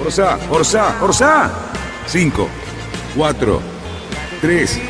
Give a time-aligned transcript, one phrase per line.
[0.00, 1.50] Orsá, Orsá, Orsá.
[2.06, 2.48] 5,
[3.16, 3.60] 4,
[4.40, 4.80] 3,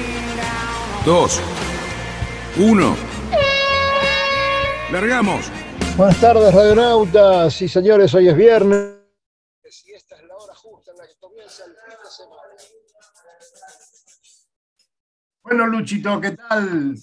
[1.06, 1.40] 2,
[2.58, 2.96] 1.
[4.92, 5.50] Largamos.
[5.96, 8.98] Buenas tardes, radionautas y señores, hoy es viernes.
[9.86, 12.42] Y esta es la hora justa en la que comienza el fin de semana.
[15.42, 16.94] Bueno, Luchito, ¿qué tal?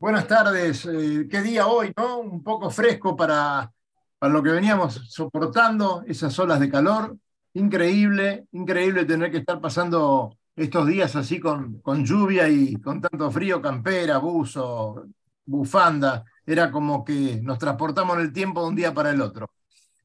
[0.00, 0.86] Buenas tardes.
[0.86, 2.18] Eh, ¿Qué día hoy, no?
[2.20, 3.70] Un poco fresco para,
[4.18, 7.14] para lo que veníamos soportando, esas olas de calor.
[7.56, 13.30] Increíble, increíble tener que estar pasando estos días así con, con lluvia y con tanto
[13.30, 15.06] frío, campera, buzo,
[15.46, 16.22] bufanda.
[16.44, 19.48] Era como que nos transportamos en el tiempo de un día para el otro.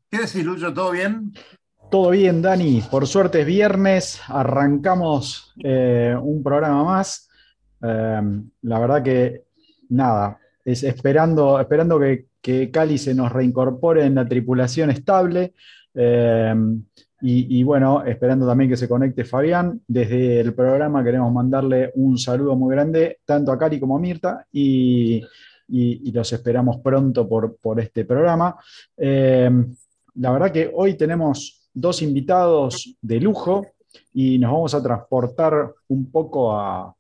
[0.10, 0.74] ¿Qué decís, Lucho?
[0.74, 1.34] ¿Todo bien?
[1.90, 2.84] Todo bien, Dani.
[2.90, 7.30] Por suerte es viernes, arrancamos eh, un programa más.
[7.84, 8.22] Eh,
[8.62, 9.44] la verdad que
[9.90, 15.54] nada, es esperando, esperando que, que, Cali se nos reincorpore en la tripulación estable.
[15.94, 16.56] Eh,
[17.24, 19.80] y, bueno, esperando también que se conecte Fabián.
[19.88, 24.46] Desde el programa queremos mandarle un saludo muy grande tanto a Cali como a Mirta
[24.52, 25.24] y,
[26.12, 28.56] los esperamos pronto por, por este programa.
[28.98, 29.50] Eh,
[30.16, 33.66] la verdad que hoy tenemos dos invitados de lujo
[34.14, 36.94] y nos vamos a transportar un poco a,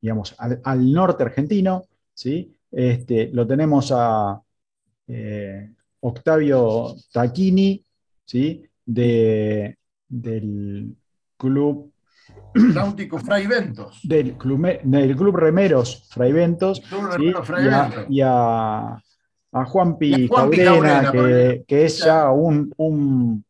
[0.00, 1.84] digamos, al, al, norte argentino.
[2.14, 2.56] ¿sí?
[2.70, 4.40] Este, lo tenemos a
[5.08, 5.70] eh,
[6.06, 7.84] Octavio Tacchini,
[8.24, 8.62] ¿sí?
[8.84, 9.76] de,
[10.08, 10.94] del
[11.36, 11.92] club
[12.54, 14.00] Náutico Fray Ventos.
[14.02, 16.80] Del club, del club Remeros Fray Ventos.
[16.80, 17.46] Club Remero ¿sí?
[17.46, 18.06] Fray y, a, Ventos.
[18.08, 19.02] y a,
[19.52, 23.44] a Juanpi, Y a Juanpi Cabrena, Cabrena, que, es ya un, un-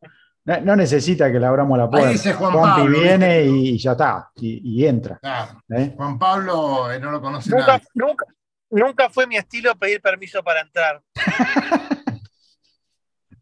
[0.44, 2.08] no- necesita que le abramos la puerta.
[2.10, 3.58] dice Juan Pablo, viene ¿viste?
[3.58, 5.19] y ya está, y, y entra.
[5.19, 5.62] Claro.
[5.70, 5.92] ¿eh?
[5.97, 7.84] Juan Pablo eh, no lo conoce Nunca, nadie.
[7.94, 8.25] nunca,
[8.70, 11.02] nunca fue mi estilo pedir permiso para entrar.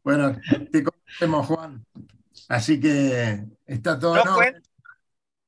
[0.05, 0.39] Bueno,
[0.71, 1.85] te conocemos, Juan.
[2.49, 4.17] Así que está todo.
[4.23, 4.37] No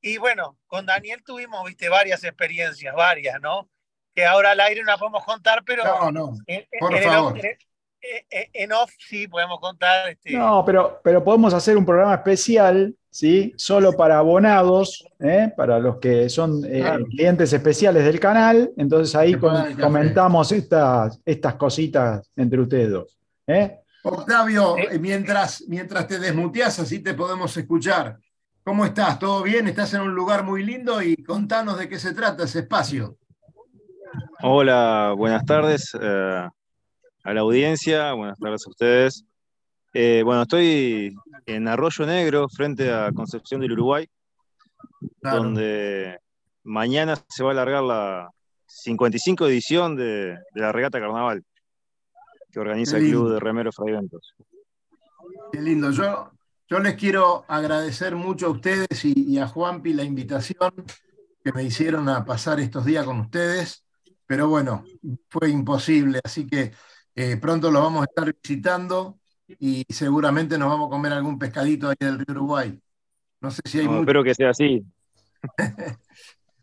[0.01, 3.69] Y bueno, con Daniel tuvimos, viste, varias experiencias, varias, ¿no?
[4.15, 6.33] Que ahora al aire no las podemos contar, pero No, no.
[6.47, 7.33] en, por en favor.
[7.33, 7.57] off- en-
[8.29, 10.09] en- en off sí podemos contar.
[10.09, 13.53] Este, No, pero, pero podemos hacer un programa especial, ¿sí?
[13.57, 15.51] Solo para abonados, ¿eh?
[15.55, 17.05] para los que son eh, Claro.
[17.05, 18.71] clientes especiales del canal.
[18.77, 23.17] Entonces ahí comentamos estas, estas cositas entre ustedes dos.
[23.47, 23.79] ¿eh?
[24.03, 24.87] Octavio, Eh.
[24.91, 28.17] eh, mientras, mientras te desmuteas, así te podemos escuchar.
[28.63, 29.17] ¿Cómo estás?
[29.19, 29.67] ¿Todo bien?
[29.67, 33.17] Estás en un lugar muy lindo y contanos de qué se trata ese espacio.
[34.41, 36.47] Hola, buenas tardes eh,
[37.23, 39.25] a la audiencia, buenas tardes a ustedes.
[39.93, 41.15] Eh, bueno, estoy
[41.45, 44.07] en Arroyo Negro, frente a Concepción del Uruguay,
[45.21, 45.37] Claro.
[45.43, 46.19] donde
[46.63, 48.29] mañana se va a alargar la
[48.67, 51.43] 55 edición de, de la Regata Carnaval,
[52.57, 54.33] que organiza el Club de Remeros Fray Ventos.
[55.51, 55.91] Qué lindo.
[55.91, 56.31] Yo,
[56.67, 60.73] yo les quiero agradecer mucho a ustedes y, y a Juanpi la invitación
[61.43, 63.85] que me hicieron a pasar estos días con ustedes,
[64.25, 64.83] pero bueno,
[65.29, 66.71] fue imposible, así que
[67.15, 69.19] eh, pronto los vamos a estar visitando
[69.59, 72.77] y seguramente nos vamos a comer algún pescadito ahí del río Uruguay.
[73.39, 74.83] No sé si hay, No, mucho- espero que sea así.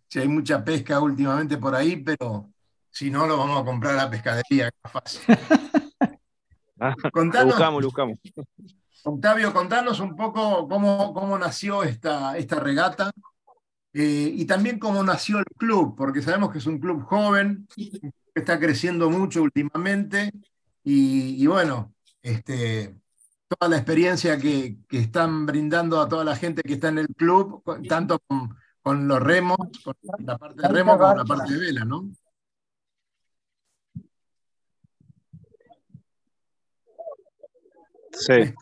[0.09, 2.51] si hay mucha pesca últimamente por ahí, pero
[2.91, 5.23] si no, lo vamos a comprar a la pescadería, que es más fácil.
[6.79, 8.19] Ah, Lo Contanos, buscamos, lo buscamos.
[9.05, 13.11] Octavio, contanos un poco cómo, cómo nació esta, esta regata
[13.93, 18.11] eh, y también cómo nació el club, porque sabemos que es un club joven, que
[18.35, 20.33] está creciendo mucho últimamente
[20.83, 21.93] y, y bueno,
[22.23, 22.97] este,
[23.47, 27.09] toda la experiencia que, que están brindando a toda la gente que está en el
[27.09, 31.61] club, tanto con, con los remos, con la parte de remo como la parte de
[31.61, 32.11] vela, ¿no?
[38.17, 38.55] Sí.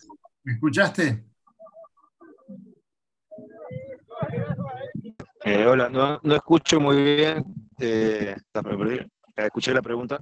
[0.45, 1.25] ¿Me escuchaste?
[5.45, 7.45] Eh, hola, no, no escucho muy bien.
[7.79, 8.35] eh,
[9.37, 10.21] escuché la pregunta.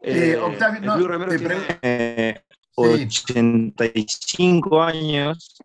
[0.00, 2.44] Eh, Eh, Octavio, el no, Club Remeros te tiene pre- eh,
[2.76, 3.32] Sí.
[3.32, 5.56] 85 años.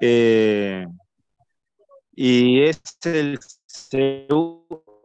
[0.00, 0.86] eh,
[2.12, 5.04] y es el segundo.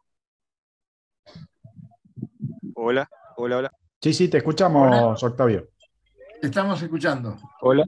[2.75, 3.71] Hola, hola, hola.
[4.01, 5.69] Sí, sí, te escuchamos, Octavio.
[6.44, 7.38] Estamos escuchando.
[7.62, 7.86] Hola.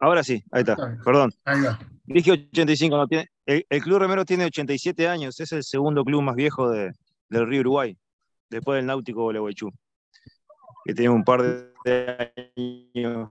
[0.00, 0.76] Ahora sí, ahí está.
[1.04, 1.32] Perdón.
[1.44, 1.78] Ahí va.
[2.04, 3.28] Dije 85, no tiene.
[3.46, 6.90] El, el Club Remero tiene 87 años, es el segundo club más viejo de-
[7.28, 7.96] del Río Uruguay,
[8.50, 9.70] después del Náutico Gualeguaychú,
[10.84, 11.42] que tiene un par
[11.84, 13.28] de años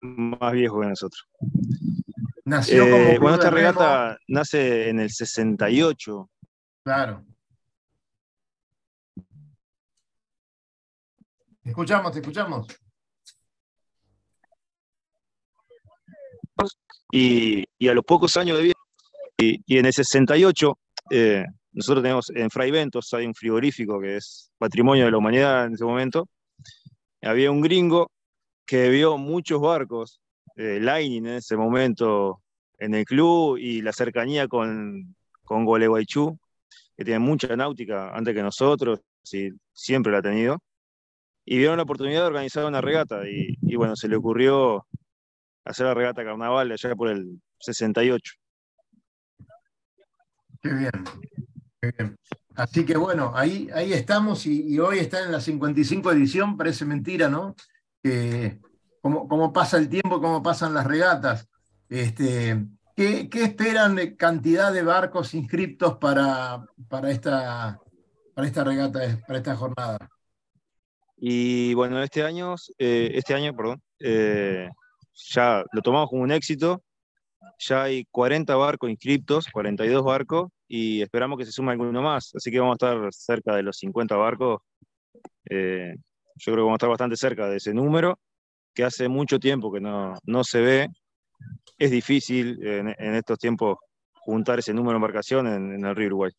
[0.00, 1.28] más viejo que nosotros.
[2.46, 6.30] Nació Eh, como club bueno, esta regata nace en el 68.
[6.82, 7.24] Claro.
[11.68, 12.66] Escuchamos, te escuchamos.
[17.12, 18.74] y, a los pocos años de vida,
[19.36, 20.78] y, y en el 68,
[21.10, 25.66] eh, nosotros tenemos en Fray Ventos, hay un frigorífico que es patrimonio de la humanidad
[25.66, 26.26] en ese momento,
[27.20, 28.10] había un gringo
[28.64, 30.20] que vio muchos barcos,
[30.56, 32.42] eh, Lightning en ese momento
[32.78, 36.38] en el club y la cercanía con, con Gualeguaychú,
[36.96, 39.00] que tiene mucha náutica antes que nosotros
[39.32, 40.62] y siempre la ha tenido,
[41.50, 44.86] y vieron la oportunidad de organizar una regata y, bueno, se le ocurrió
[45.64, 48.34] hacer la regata carnaval allá por el 68.
[50.60, 52.16] Qué bien.
[52.54, 57.30] Así que bueno, ahí, ahí estamos y, hoy está en la 55 edición, parece mentira,
[57.30, 57.54] ¿no?
[59.00, 61.48] Cómo pasa el tiempo, cómo pasan las regatas.
[61.88, 62.62] Este,
[62.94, 67.80] ¿qué, qué esperan de cantidad de barcos inscriptos para, para, esta,
[68.34, 69.98] para esta regata, para esta jornada?
[71.20, 74.68] Y bueno, este año, eh, este año, perdón, eh,
[75.12, 76.82] ya lo tomamos como un éxito.
[77.58, 82.32] Ya hay 40 barcos inscriptos, 42 barcos, y esperamos que se sume alguno más.
[82.36, 84.60] Así que vamos a estar cerca de los 50 barcos.
[85.50, 85.94] Eh,
[86.36, 88.18] yo creo que vamos a estar bastante cerca de ese número,
[88.72, 90.88] que hace mucho tiempo que no, no se ve.
[91.78, 93.78] Es difícil en, estos tiempos
[94.12, 96.32] juntar ese número de embarcación en, en el río Uruguay.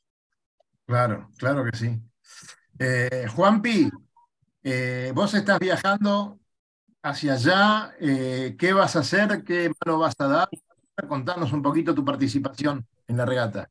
[0.86, 2.00] Claro, claro que sí.
[3.36, 3.90] Juanpi,
[4.64, 6.40] eh, vos estás viajando
[7.02, 9.44] hacia allá, eh, ¿qué vas a hacer?
[9.44, 10.50] ¿Qué mano vas a dar?
[11.08, 13.70] Contanos un poquito tu participación en la regata.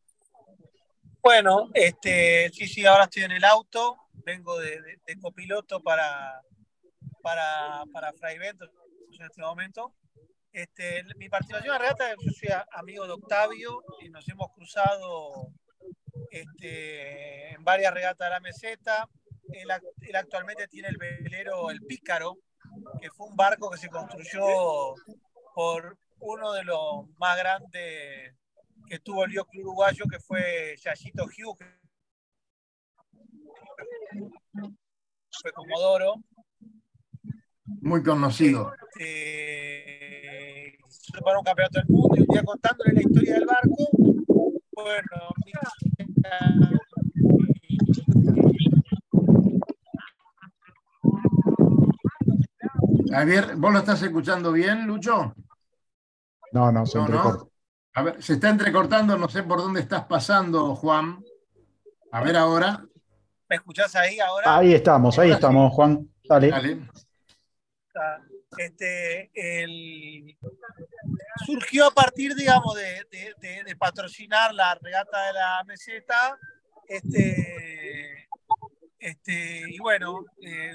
[1.23, 6.41] Bueno, este, sí, sí, ahora estoy en el auto, vengo de, copiloto para,
[7.23, 8.71] para, para Fray Ventos
[9.19, 9.93] en este momento.
[10.53, 15.53] Este, mi participación en la regata, yo soy amigo de Octavio y nos hemos cruzado
[16.31, 19.09] este, en varias regatas de la meseta.
[19.53, 22.39] Él, ac- él actualmente tiene el velero El Pícaro,
[23.01, 24.95] que fue un barco que se construyó
[25.55, 28.35] por uno de los más grandes
[28.89, 31.69] que tuvo el Club Uruguayo, que fue Yayito Hughes,
[35.43, 36.15] fue Comodoro.
[37.83, 38.73] Muy conocido.
[40.89, 43.77] Hizo para un campeonato del mundo y un día contándole la historia del barco,
[44.73, 45.35] bueno,
[53.11, 55.35] Javier, ¿vos lo estás escuchando bien, Lucho?
[56.53, 57.39] No, no, se No, entrecorta.
[57.45, 57.51] no.
[57.95, 61.23] A ver, se está entrecortando, no sé por dónde estás pasando, Juan.
[62.13, 62.85] A ver ahora.
[63.51, 64.57] ¿me escuchás ahí ahora?
[64.59, 66.07] Ahí estamos, ahí estamos, Juan.
[66.29, 66.51] Dale.
[66.51, 66.79] Dale.
[68.59, 70.37] Este, el-
[71.47, 76.39] surgió a partir, digamos, de, de- de- de patrocinar la regata de la meseta.
[76.87, 78.18] Este,
[78.99, 80.73] este, y bueno, eh,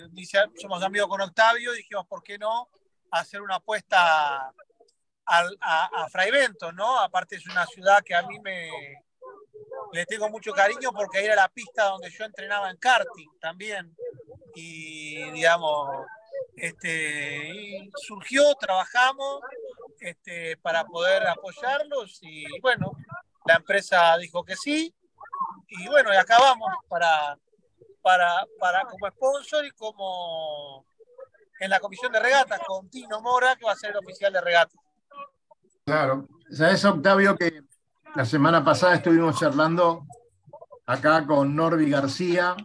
[0.62, 2.70] somos amigos con Octavio, dijimos, ¿por qué no
[3.12, 4.54] hacer una apuesta a,
[5.26, 7.00] a Bentos, ¿no?
[7.00, 8.70] Aparte es una ciudad que a mí me
[9.92, 13.96] le tengo mucho cariño porque era la pista donde yo entrenaba en karting también.
[14.56, 15.90] Y digamos,
[16.56, 19.42] este, surgió, trabajamos
[20.00, 22.92] este, para poder apoyarlos y bueno,
[23.46, 24.94] la empresa dijo que sí
[25.68, 27.38] y bueno, y acabamos para,
[28.04, 30.86] para, para como sponsor y como
[31.60, 34.42] en la comisión de regatas con Tino Mora, que va a ser el oficial de
[34.42, 34.80] regatas.
[35.86, 36.28] Claro.
[36.52, 37.64] ¿Sabes, Octavio, que
[38.16, 40.06] la semana pasada estuvimos charlando
[40.86, 42.56] acá con Norby García,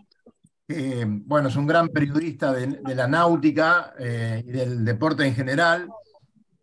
[0.66, 5.88] que bueno, es un gran periodista de, la náutica eh, y del deporte en general.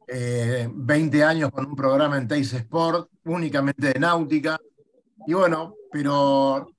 [0.08, 4.60] eh, 20 años con un programa en Teis Sport, únicamente de náutica.
[5.26, 6.75] Y bueno, pero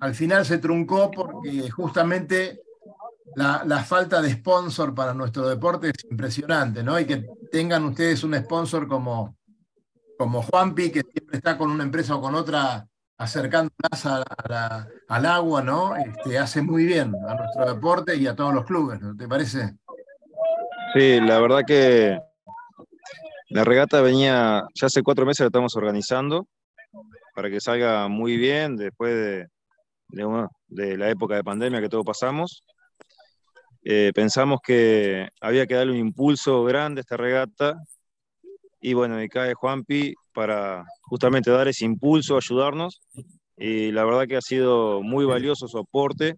[0.00, 2.60] al final se truncó porque justamente
[3.34, 6.98] la, falta de sponsor para nuestro deporte es impresionante, ¿no?
[6.98, 9.36] Y que tengan ustedes un sponsor como,
[10.16, 12.86] como Juanpi, que siempre está con una empresa o con otra
[13.16, 14.06] acercándolas
[15.08, 15.96] al agua, ¿no?
[15.96, 19.74] Este, hace muy bien a nuestro deporte y a todos los clubes, ¿no te parece?
[20.94, 22.18] Sí, la verdad que
[23.50, 26.46] la regata venía, ya hace cuatro meses la estamos organizando
[27.34, 29.48] para que salga muy bien después de,
[30.08, 32.64] de, la época de pandemia que todos pasamos.
[33.84, 37.76] eh, pensamos que había que darle un impulso grande a esta regata
[38.80, 43.00] y bueno, y cae Juanpi para justamente dar ese impulso, ayudarnos
[43.56, 46.36] y la verdad que ha sido muy valioso su aporte,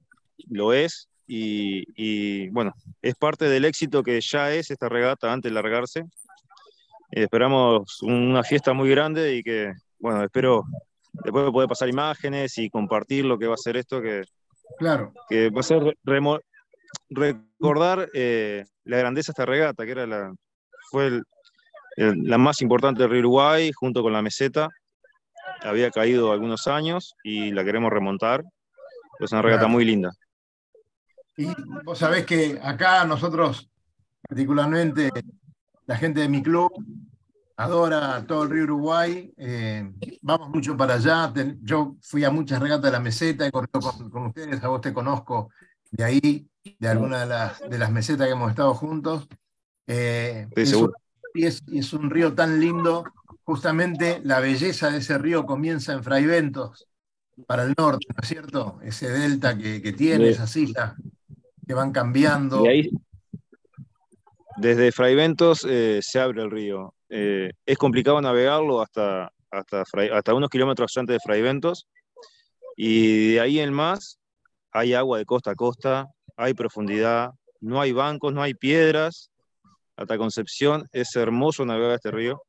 [0.48, 2.72] lo es y, y bueno,
[3.02, 6.04] es parte del éxito que ya es esta regata antes de largarse.
[7.10, 10.64] esperamos una fiesta muy grande y que, bueno, espero
[11.12, 14.24] después poder pasar imágenes y compartir lo que va a ser esto, que,
[14.78, 15.12] claro.
[15.28, 15.96] que va a ser
[17.08, 20.32] recordar eh, la grandeza de esta regata, que era la,
[20.90, 21.22] fue el,
[21.96, 24.68] el, la más importante del Río Uruguay, junto con la meseta.
[25.62, 28.44] Había caído algunos años y la queremos remontar.
[29.18, 29.72] Es una regata Claro.
[29.74, 30.10] muy linda.
[31.36, 31.48] Y
[31.84, 33.68] vos sabés que acá nosotros,
[34.28, 35.10] particularmente
[35.86, 36.72] la gente de mi club,
[37.64, 39.32] adora todo el río Uruguay.
[39.36, 39.90] eh,
[40.22, 41.32] vamos mucho para allá.
[41.62, 44.80] yo fui a muchas regatas de la meseta, he corrido con, con ustedes, a vos
[44.80, 45.50] te conozco
[45.90, 46.48] de ahí,
[46.78, 49.28] de alguna de las, de las mesetas que hemos estado juntos.
[49.86, 50.92] Eh, Sí, es seguro.
[50.96, 51.00] un-
[51.42, 53.04] y es, y es un río tan lindo.
[53.44, 56.86] Justamente la belleza de ese río comienza en Fraiventos,
[57.46, 58.78] para el norte, ¿no es cierto?
[58.82, 60.30] Ese delta que, que tiene, Sí.
[60.32, 60.94] esas islas
[61.66, 62.64] que van cambiando.
[62.64, 62.90] Y ahí,
[64.56, 66.94] desde Fraiventos eh, se abre el río.
[67.10, 71.86] Eh, es complicado navegarlo hasta, hasta, hasta unos kilómetros antes de Fraiventos.
[72.76, 74.18] Y de ahí en más
[74.72, 79.30] hay agua de costa a costa, hay profundidad, no hay bancos, no hay piedras.
[79.96, 82.42] Hasta Concepción es hermoso navegar este río.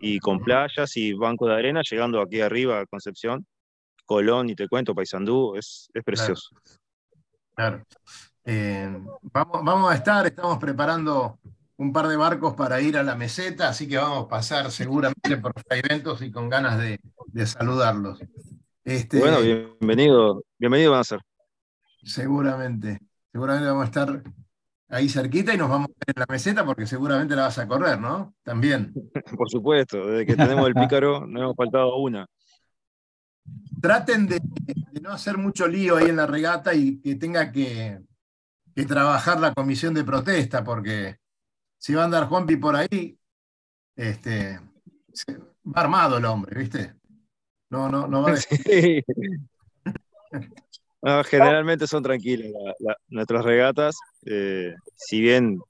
[0.00, 3.44] Y con playas y bancos de arena, llegando aquí arriba a Concepción,
[4.04, 6.50] Colón, y te cuento, Paysandú, es, es precioso.
[7.54, 7.82] Claro.
[8.44, 8.88] Eh,
[9.22, 11.40] vamos, vamos a estar, estamos preparando
[11.78, 15.36] un par de barcos para ir a la meseta, así que vamos a pasar seguramente
[15.36, 18.18] por eventos y con ganas de, de saludarlos.
[18.84, 21.20] Este, Bueno, bienvenido, bienvenido van a ser.
[22.02, 23.00] Seguramente,
[23.32, 24.22] seguramente vamos a estar
[24.88, 27.66] ahí cerquita y nos vamos a ver en la meseta porque seguramente la vas a
[27.66, 28.34] correr, ¿no?
[28.42, 28.94] También.
[29.36, 32.26] Por supuesto, desde que tenemos el pícaro no hemos faltado una.
[33.82, 38.00] Traten de, de no hacer mucho lío ahí en la regata y que tenga que,
[38.74, 41.18] que trabajar la comisión de protesta, porque
[41.86, 43.16] si va a andar Juanpi por ahí,
[43.94, 44.58] este,
[45.64, 46.96] va armado el hombre, ¿viste?
[47.70, 49.04] No, no, no va a Sí.
[51.00, 55.60] No, generalmente son tranquilas la- la- nuestras regatas, eh, si bien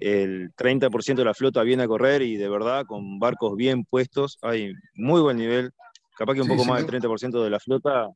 [0.00, 4.38] el 30% de la flota viene a correr y de verdad con barcos bien puestos,
[4.42, 5.72] hay muy buen nivel,
[6.16, 8.06] capaz que un Sí, poco sí, más del 30% de la flota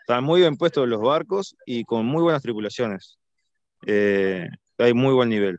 [0.00, 3.16] están muy bien puestos los barcos y con muy buenas tripulaciones.
[3.86, 5.58] Eh, hay muy buen nivel.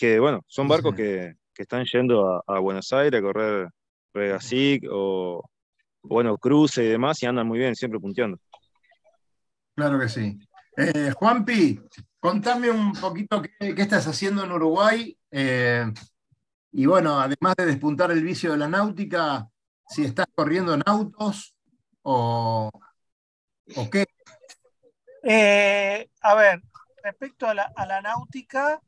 [0.00, 1.02] Que bueno, son barcos sí.
[1.02, 3.68] que, que están yendo a, a Buenos Aires a correr
[4.14, 5.44] Regasic o
[6.02, 8.38] bueno, cruce y demás y andan muy bien, siempre punteando.
[9.74, 10.38] Claro que sí.
[10.74, 11.78] Eh, Juanpi,
[12.18, 15.14] contame un poquito qué, qué estás haciendo en Uruguay.
[15.30, 15.84] eh,
[16.72, 19.50] y bueno, además de despuntar el vicio de la náutica,
[19.86, 21.54] si estás corriendo en autos
[22.02, 22.70] o,
[23.76, 24.06] o qué.
[25.24, 26.62] Eh, a ver,
[27.02, 28.80] respecto a la, a la náutica,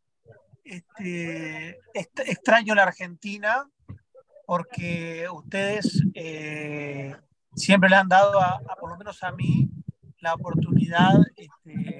[0.64, 3.68] este, est- extraño la Argentina
[4.46, 7.14] porque ustedes eh,
[7.54, 9.70] siempre le han dado, a, por lo menos a mí,
[10.18, 11.98] la oportunidad este,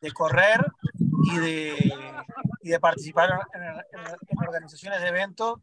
[0.00, 0.64] de correr
[1.32, 1.94] y de,
[2.62, 5.60] y de participar en organizaciones de eventos.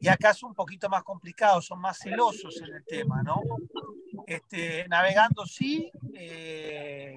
[0.00, 3.40] Y acá es un poquito más complicado, son más celosos en el tema, ¿no?
[4.26, 7.16] Este, navegando sí, eh,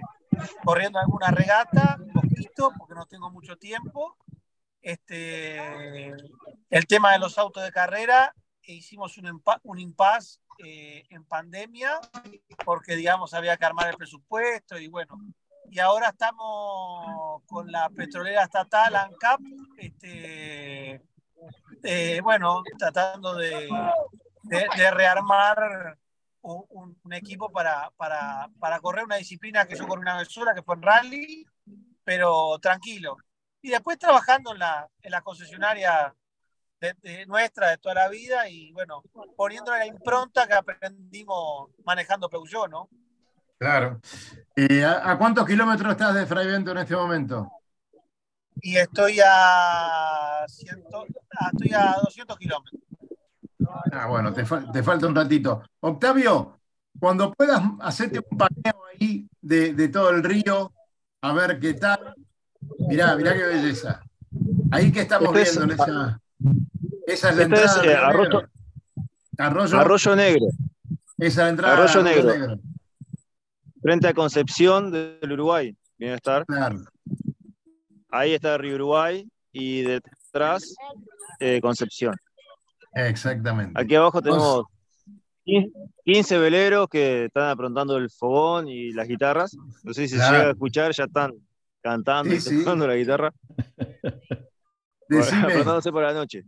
[0.63, 4.15] corriendo alguna regata, un poquito, porque no tengo mucho tiempo.
[4.87, 5.57] Este,
[6.69, 11.99] el tema de los autos de carrera, hicimos un, un impasse eh, en pandemia,
[12.63, 15.19] porque digamos había que armar el presupuesto y bueno.
[15.69, 19.41] Y ahora estamos con la petrolera estatal, ANCAP,
[19.75, 21.01] este,
[21.83, 23.67] eh, bueno, tratando de,
[24.43, 25.97] de- rearmar
[26.43, 30.63] un equipo para, para, para correr una disciplina que yo corrí una vez sola, que
[30.63, 31.45] fue en rally,
[32.05, 33.17] pero tranquilo.
[33.61, 36.13] Y después trabajando en la, en la concesionaria
[36.79, 39.01] de, de nuestra de toda la vida y bueno,
[39.35, 42.89] poniéndole la impronta que aprendimos manejando Peugeot, ¿no?
[43.57, 43.99] Claro.
[44.85, 47.51] ¿a, a cuántos kilómetros estás de Fraivento en este momento?
[48.61, 51.05] Y estoy a, ciento,
[51.39, 52.81] ah, estoy a 200 kilómetros.
[53.91, 55.61] Ah, bueno, te, te falta un ratito.
[55.79, 56.59] Octavio,
[56.99, 60.71] cuando puedas hacerte un paneo ahí de, de todo el río,
[61.21, 62.15] a ver qué tal.
[62.79, 64.01] Mirá, mirá qué belleza.
[64.71, 66.21] Ahí que estamos Este es- viendo en esa.
[67.07, 67.81] Esa es la Este entrada.
[67.81, 68.49] es, eh, Arroyo- Negro.
[69.39, 70.45] Arroyo, Arroyo Negro,
[71.17, 71.73] esa es la entrada.
[71.77, 72.59] Arroyo Negro.
[73.81, 76.45] frente a Concepción del Uruguay, viene a estar.
[76.45, 76.79] Claro.
[78.09, 80.75] ahí está Río Uruguay y detrás
[81.39, 82.15] eh, Concepción.
[82.93, 83.79] Exactamente.
[83.79, 84.65] Aquí abajo tenemos
[86.03, 89.55] 15 veleros que están aprontando el fogón y las guitarras.
[89.83, 91.31] No sé si se llega a escuchar, ya están
[91.81, 92.59] cantando Sí, y sí.
[92.59, 93.31] tocando la guitarra.
[95.09, 96.43] Decime, para la noche.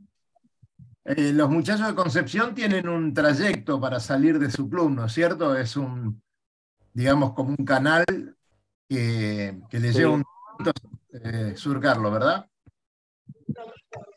[1.06, 5.14] eh, los muchachos de Concepción tienen un trayecto para salir de su club, ¿no es
[5.14, 5.56] cierto?
[5.56, 6.22] Es un,
[6.94, 8.04] digamos, como un canal
[8.90, 10.00] que, que le Sí.
[10.00, 10.24] lleva un
[11.14, 12.46] eh, surcarlo, ¿verdad?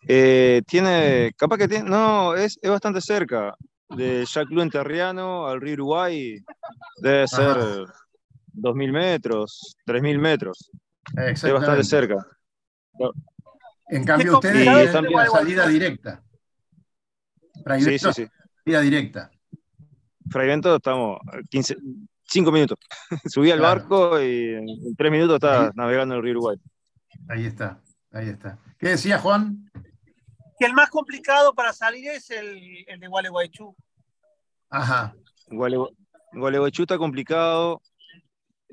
[0.08, 3.54] Eh, tiene, capaz que tiene, no, es, es bastante cerca.
[3.88, 6.42] De Jacques Terriano al río Uruguay
[6.96, 7.84] debe ser Ajá.
[8.54, 10.70] 2.000 metros, 3.000 metros.
[11.16, 12.16] Es bastante cerca.
[13.88, 16.22] En cambio, ustedes tienen una salida directa.
[17.64, 18.26] Fray Sí, sí, sí.
[18.64, 19.30] salida directa.
[20.30, 21.76] Fray Bento estamos a 15,
[22.24, 22.78] 5 minutos.
[23.26, 23.80] Subí al Claro.
[23.80, 26.56] barco y en 3 minutos estaba navegando en el río Uruguay.
[27.28, 27.80] Ahí está,
[28.12, 28.58] ahí está.
[28.78, 29.70] ¿Qué decía Juan?
[30.58, 33.76] Que el más complicado para salir es el, el de Gualeguaychú.
[34.70, 35.14] Ajá,
[35.48, 35.94] Guale-
[36.32, 37.82] Gualeguaychú está complicado.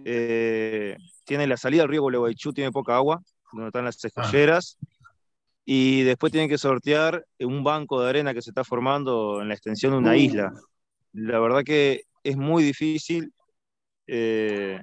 [0.05, 0.95] eh,
[1.29, 3.21] tiene la salida al río Gualeguaychú, tiene poca agua,
[3.53, 4.77] donde están las escolleras.
[5.63, 9.53] Y después tienen que sortear un banco de arena que se está formando en la
[9.53, 10.15] extensión de una Uh.
[10.15, 10.53] isla.
[11.13, 13.31] La verdad que es muy difícil
[14.07, 14.81] eh,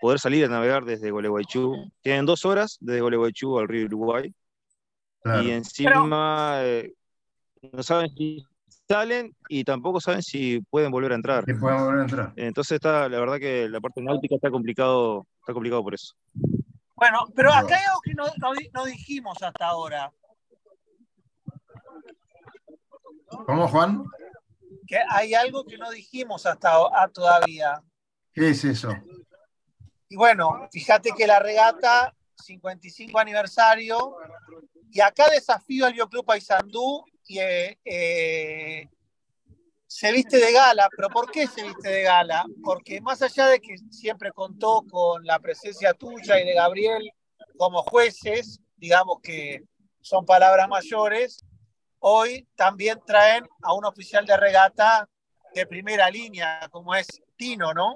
[0.00, 1.74] poder salir a navegar desde Gualeguaychú.
[2.00, 4.32] Tienen dos horas desde Gualeguaychú al río Uruguay.
[5.24, 5.42] claro.
[5.42, 6.94] Y encima eh,
[7.72, 8.44] no saben si
[8.88, 11.44] salen y tampoco saben si pueden volver a entrar.
[11.44, 12.32] Podemos volver a entrar.
[12.36, 16.14] Entonces está, la verdad que la parte náutica está complicado, está complicado por eso.
[16.94, 20.12] Bueno, pero acá hay algo que no, no di- no dijimos hasta ahora,
[23.46, 24.04] ¿Cómo, Juan?
[24.86, 27.82] que hay algo que no dijimos hasta a- todavía.
[28.32, 28.92] ¿Qué es eso?
[30.08, 34.16] Y bueno, fíjate que la regata 55 aniversario
[34.90, 38.88] y acá desafío al Bioclub Paysandú y eh, eh,
[39.94, 42.46] se viste de gala, pero ¿por qué se viste de gala?
[42.64, 47.10] Porque más allá de que siempre contó con la presencia tuya y de Gabriel
[47.58, 49.62] como jueces, digamos que
[50.00, 51.44] son palabras mayores,
[51.98, 55.06] hoy también traen a un oficial de regata
[55.54, 57.92] de primera línea, como es Tino, ¿no?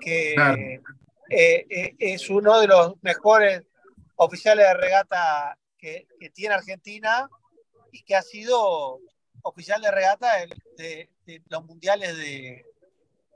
[0.00, 0.56] Que Claro.
[0.56, 3.64] eh, eh, es uno de los mejores
[4.16, 7.28] oficiales de regata que, que tiene Argentina
[7.92, 9.00] y que ha sido
[9.42, 11.10] oficial de regata de, de-
[11.48, 12.64] los mundiales de,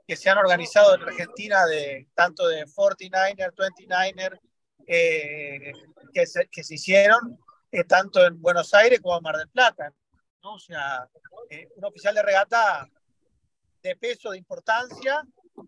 [0.07, 4.39] que se han organizado en Argentina, de, tanto de 49er, 29er,
[4.87, 5.71] eh,
[6.13, 7.39] que, se, que se hicieron
[7.71, 9.93] eh, tanto en Buenos Aires como en Mar del Plata.
[10.43, 10.55] ¿no?
[10.55, 11.07] O sea,
[11.49, 12.87] eh, un oficial de regata
[13.81, 15.21] de peso, de importancia,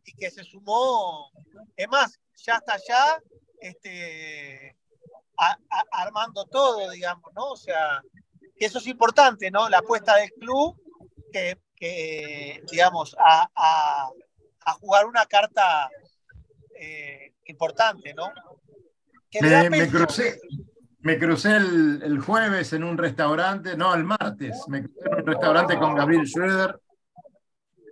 [0.03, 1.31] y que se sumó,
[1.75, 3.21] es más, ya hasta allá,
[3.59, 4.75] este,
[5.37, 7.51] a- a- armando todo, digamos, ¿no?
[7.51, 8.01] O sea,
[8.57, 9.69] eso es importante, ¿no?
[9.69, 10.75] La apuesta del club,
[11.31, 11.57] que,
[11.89, 14.09] que, digamos, a, a-
[14.67, 15.89] a jugar una carta
[16.79, 18.31] eh, importante, ¿no?
[19.29, 20.39] Que Me, me crucé,
[21.01, 25.25] me crucé el, el jueves en un restaurante, no, el martes, me crucé en un
[25.27, 26.79] restaurante con Gabriel Schroeder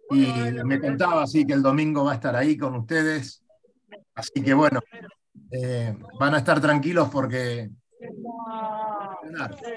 [0.10, 0.26] y
[0.66, 3.44] me contaba así que el domingo va a estar ahí con ustedes.
[4.16, 4.80] Así que bueno,
[5.52, 7.70] eh, van a estar tranquilos porque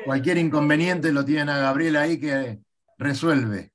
[0.04, 2.58] cualquier inconveniente lo tienen a Gabriel ahí que
[2.98, 3.72] resuelve.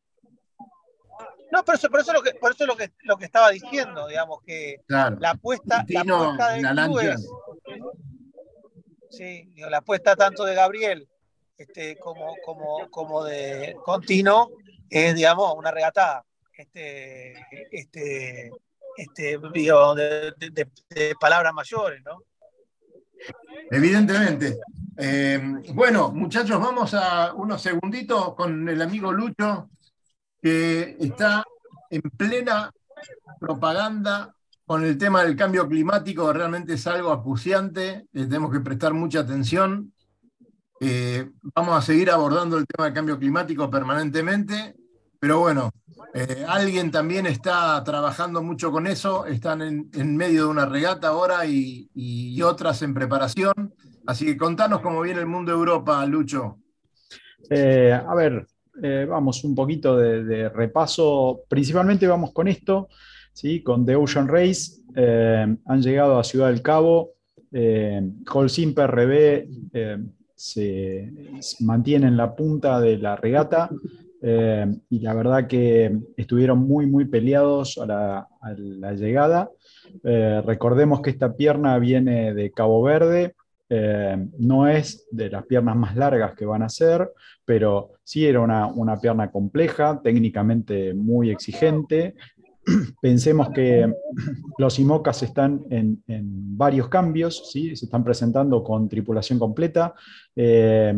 [1.52, 3.26] No, pero eso, por eso, es lo que, por eso es lo que, lo que
[3.26, 5.18] estaba diciendo, digamos, que Claro.
[5.20, 7.28] la apuesta, la apuesta del la club es-
[9.10, 11.08] sí, digo, la apuesta tanto de Gabriel
[11.58, 14.50] este, como, como, como de Contino
[14.90, 16.26] es, digamos, una regatada.
[16.58, 17.34] Este,
[17.72, 18.52] este,
[18.98, 22.24] este, digo, de, de- de- de palabras mayores, ¿no?
[23.70, 24.58] Evidentemente.
[24.98, 25.40] Eh,
[25.74, 29.70] bueno, muchachos, vamos a unos segunditos con el amigo Lucho,
[30.42, 31.44] que está
[31.90, 32.72] en plena
[33.40, 34.34] propaganda
[34.66, 39.94] con el tema del cambio climático, realmente es algo acuciante, tenemos que prestar mucha atención.
[40.80, 44.76] Eh, vamos a seguir abordando el tema del cambio climático permanentemente,
[45.20, 45.72] pero bueno,
[46.14, 51.10] eh, alguien también está trabajando mucho con eso, están en, en medio de una regata
[51.10, 53.54] ahora y, y otras en preparación.
[54.08, 56.58] Así que contanos cómo viene el mundo de Europa, Lucho.
[57.50, 58.48] Eh, a ver,
[58.82, 61.42] eh, vamos un poquito de, repaso.
[61.48, 62.90] Principalmente vamos con esto,
[63.34, 63.62] ¿sí?
[63.62, 64.82] con The Ocean Race.
[64.96, 67.12] Eh, han llegado a Ciudad del Cabo.
[67.52, 69.98] Eh, Cole Simper, Rebé, eh,
[70.36, 71.12] se,
[71.60, 73.70] mantiene en la punta de la regata.
[74.24, 79.50] y la verdad que estuvieron muy, muy peleados a la, llegada.
[80.04, 83.34] Recordemos que esta pierna viene de Cabo Verde,
[83.74, 87.10] Eh, no es de las piernas más largas que van a ser,
[87.46, 92.16] pero sí era una, una pierna compleja, técnicamente muy exigente.
[93.02, 93.90] Pensemos que
[94.58, 97.74] los IMOCAS están en, en varios cambios, ¿sí?
[97.78, 99.94] se están presentando con tripulación completa.
[100.36, 100.94] Eh,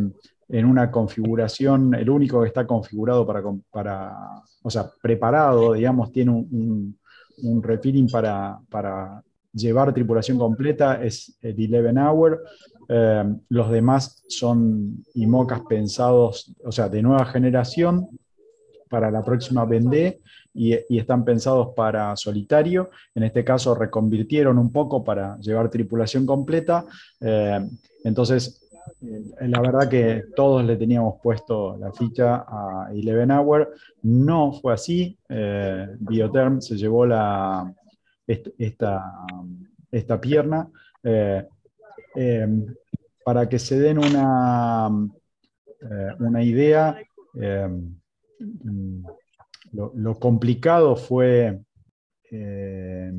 [0.49, 4.13] en una configuración, el único que está configurado para, para
[4.63, 6.99] o sea, preparado, digamos, tiene un, un,
[7.43, 12.43] un refilling para, para, llevar tripulación completa es el 11 Hour.
[12.89, 18.07] Eh, los demás son IMOCAS pensados, o sea, de nueva generación
[18.89, 20.21] para la próxima Vendée
[20.53, 22.89] y, están pensados para solitario.
[23.15, 26.85] En este caso reconvirtieron un poco para llevar tripulación completa.
[27.21, 27.67] Eh,
[28.03, 28.69] entonces,
[29.01, 33.73] eh, la verdad que todos le teníamos puesto la ficha a 11 Hour.
[34.03, 35.17] No fue así.
[35.99, 37.73] Biotherm se llevó la,
[38.27, 39.25] esta,
[39.91, 40.69] esta pierna.
[41.03, 41.45] Eh,
[42.15, 42.47] eh,
[43.23, 44.89] para que se den una,
[45.81, 46.97] eh, una idea,
[47.39, 47.69] eh,
[49.71, 51.61] lo, lo, complicado fue
[52.29, 53.13] eh,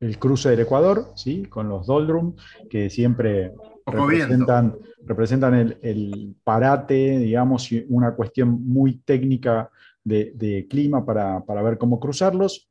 [0.00, 1.44] el cruce del Ecuador, ¿sí?
[1.46, 2.36] con los doldrum,
[2.70, 3.54] que siempre
[3.86, 9.70] representan, representan el, el, parate, digamos, y una cuestión muy técnica
[10.08, 12.68] de, clima para, para, ver cómo cruzarlos.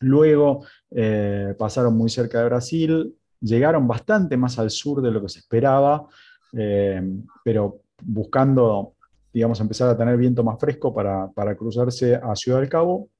[0.00, 5.28] Luego eh, pasaron muy cerca de Brasil, llegaron bastante más al sur de lo que
[5.28, 6.06] se esperaba,
[6.52, 7.02] eh,
[7.44, 8.94] pero buscando,
[9.32, 13.10] digamos, empezar a tener viento más fresco para, para, cruzarse a Ciudad del Cabo.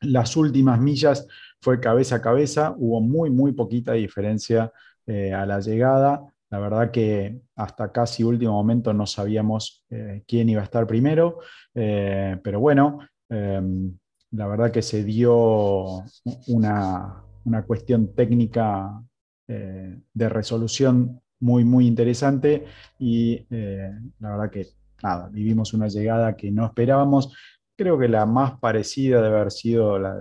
[0.00, 1.26] Las últimas millas
[1.60, 4.72] fue cabeza a cabeza, hubo muy, muy poquita diferencia
[5.06, 6.22] eh, a la llegada.
[6.52, 11.38] La verdad que hasta casi último momento no sabíamos eh, quién iba a estar primero,
[11.74, 16.04] eh, pero bueno, la verdad que se dio
[16.48, 19.02] una, una cuestión técnica
[19.48, 22.66] eh, de resolución muy, muy interesante
[22.98, 24.66] y eh, la verdad que
[25.02, 27.34] nada, vivimos una llegada que no esperábamos.
[27.74, 30.14] Creo que la más parecida debe haber sido la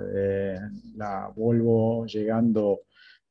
[0.96, 2.80] la Volvo llegando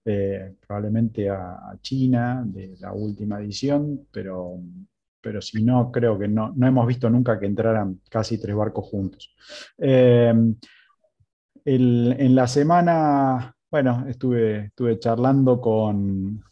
[0.05, 4.61] eh, probablemente a, China de la última edición, pero,
[5.21, 8.87] pero si no, creo que no, no hemos visto nunca que entraran casi tres barcos
[8.87, 9.35] juntos.
[9.79, 10.35] Eh,
[11.65, 16.43] en la semana bueno, estuve, estuve charlando con,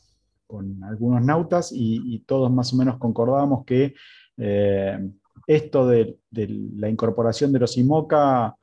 [0.47, 3.95] con algunos nautas y, y, todos más o menos concordábamos que
[4.37, 5.11] eh,
[5.47, 8.57] esto de, de, la incorporación de los IMOCA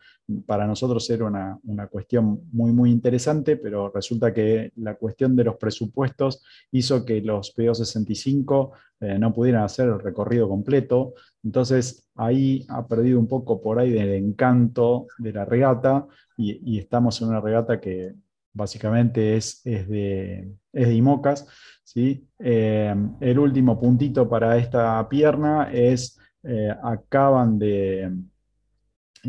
[0.45, 5.43] para nosotros era una, una, cuestión muy, muy interesante, pero resulta que la cuestión de
[5.43, 11.13] los presupuestos hizo que los PO65 eh, no pudieran hacer el recorrido completo.
[11.43, 16.07] Entonces ahí ha perdido un poco por ahí del encanto de la regata
[16.37, 18.15] y, y estamos en una regata que
[18.55, 21.47] básicamente es, es, de, es de IMOCAS.
[21.83, 22.27] ¿sí?
[22.39, 28.11] Eh, el último puntito para esta pierna es, eh, acaban de,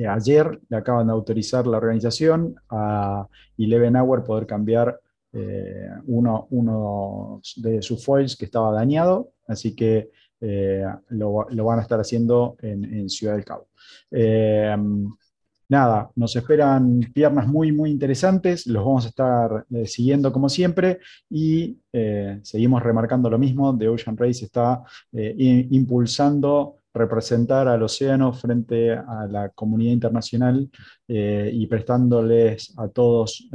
[0.05, 5.01] ayer le acaban de autorizar la organización a Eleven Hour poder cambiar
[5.33, 11.99] eh, uno, de sus foils que estaba dañado, así que lo, lo, van a estar
[11.99, 13.69] haciendo en, Ciudad del Cabo.
[15.69, 21.01] Nada, nos esperan piernas muy, muy interesantes, los vamos a estar eh, siguiendo como siempre
[21.29, 25.35] y eh, seguimos remarcando lo mismo, The Ocean Race está eh,
[25.71, 30.69] impulsando representar al océano frente a la comunidad internacional
[31.07, 33.49] eh, y prestándoles a todos,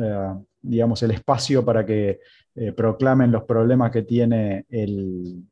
[0.62, 2.20] digamos, el espacio para que
[2.76, 5.44] proclamen los problemas que tiene el,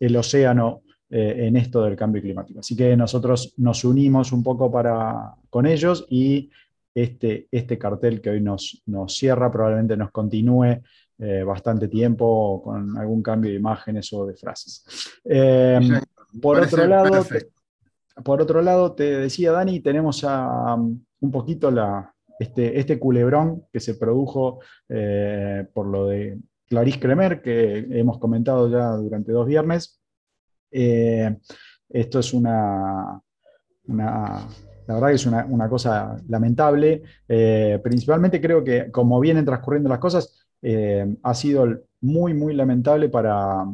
[0.00, 2.58] el océano eh, en esto del cambio climático.
[2.58, 6.50] Así que nosotros nos unimos un poco para, con ellos y
[6.92, 10.82] este, este cartel que hoy nos, nos cierra probablemente nos continúe
[11.18, 14.84] eh, bastante tiempo con algún cambio de imágenes o de frases.
[15.24, 15.78] Eh,
[16.40, 17.48] por, otro lado, te,
[18.22, 23.64] por otro lado, te decía Dani, tenemos a, um, un poquito la, este, este culebrón
[23.72, 29.46] que se produjo eh, por lo de Clarice Kremer, que hemos comentado ya durante dos
[29.46, 30.00] viernes,
[30.70, 31.36] eh,
[31.88, 33.20] esto es una,
[33.86, 34.48] una,
[34.86, 37.02] la verdad que es una, una cosa lamentable.
[37.28, 40.42] Eh, principalmente creo que como vienen transcurriendo las cosas,
[41.22, 43.64] ha sido muy, muy lamentable para,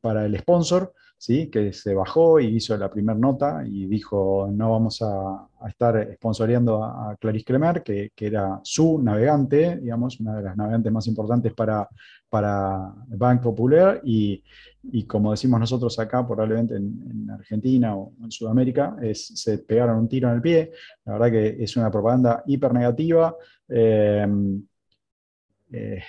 [0.00, 1.48] para el sponsor, ¿sí?
[1.50, 6.84] que se bajó y hizo la primera nota y dijo no vamos a, estar sponsoreando
[6.84, 11.52] a, Clarice Cremer, que, que, era su navegante, digamos, una de las navegantes más importantes
[11.54, 11.88] para,
[12.28, 14.42] para Bank Popular y,
[14.82, 19.98] y como decimos nosotros acá, probablemente en, en, Argentina o en Sudamérica, es, se pegaron
[19.98, 20.72] un tiro en el pie.
[21.04, 23.34] La verdad que es una propaganda hiper negativa.
[23.68, 24.26] Eh,
[25.72, 26.02] eh,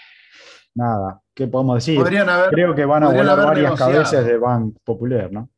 [0.75, 1.99] nada, ¿qué podemos decir?
[1.99, 3.91] Haber, Creo que van a volar varias negociado.
[3.91, 5.49] cabezas de Bank Popular, ¿no?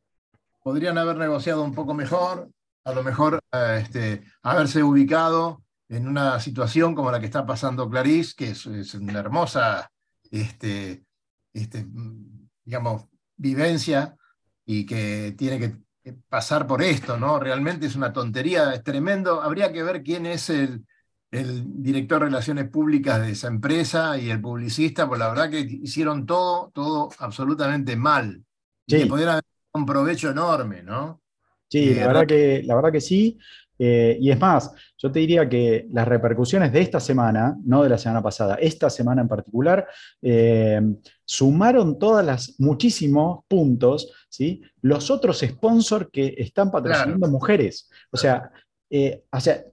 [0.62, 2.50] podrían haber negociado un poco mejor,
[2.84, 7.89] a lo mejor eh, este, haberse ubicado en una situación como la que está pasando
[7.89, 9.89] Clarice, que es, es una hermosa,
[10.30, 11.06] este,
[11.54, 11.88] este,
[12.65, 13.06] digamos,
[13.38, 14.15] vivencia
[14.65, 17.39] y que tiene que que pasar por esto, ¿no?
[17.39, 19.42] Realmente es una tontería, es tremendo.
[19.42, 20.86] Habría que ver quién es el,
[21.32, 25.60] el director de relaciones públicas de esa empresa y el publicista, pues la verdad que
[25.60, 28.44] hicieron todo, todo absolutamente mal.
[28.88, 29.00] Y Sí.
[29.02, 31.22] que pudieran haber un provecho enorme, ¿no?
[31.70, 33.38] Sí, Eh, la verdad que, la verdad que sí.
[33.82, 37.88] Eh, y es más, yo te diría que las repercusiones de esta semana, no de
[37.89, 39.88] la semana pasada, esta semana en particular,
[40.22, 40.82] eh,
[41.24, 44.62] sumaron todas las muchísimos puntos, ¿sí?
[44.82, 47.89] Los otros sponsors que están patrocinando mujeres.
[48.12, 48.52] O sea,
[48.89, 49.63] eh, o sea,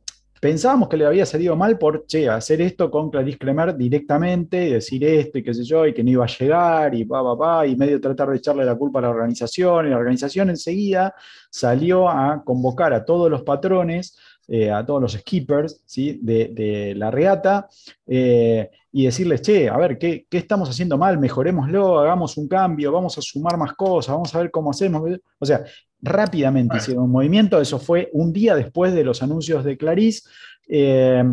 [0.47, 4.73] pensábamos que le había salido mal por, che, hacer esto con Clarice Clemer directamente, y
[4.75, 7.37] decir esto y qué sé yo, y que no iba a llegar, y pa, pa,
[7.37, 11.17] pa, y medio tratar de echarle la culpa a la organización, y la organización enseguida
[11.51, 14.17] salió a convocar a todos los patrones,
[14.49, 16.19] eh, a todos los skippers ¿sí?
[16.23, 17.69] de, de la regata,
[18.07, 21.19] eh, y decirles, che, a ver, ¿qué, ¿qué estamos haciendo mal?
[21.19, 25.03] Mejorémoslo, hagamos un cambio, vamos a sumar más cosas, vamos a ver cómo hacemos.
[25.39, 25.65] O sea,
[26.01, 26.83] rápidamente Bueno.
[26.83, 30.23] hicieron un movimiento, eso fue un día después de los anuncios de Clarice.
[30.69, 31.25] eh,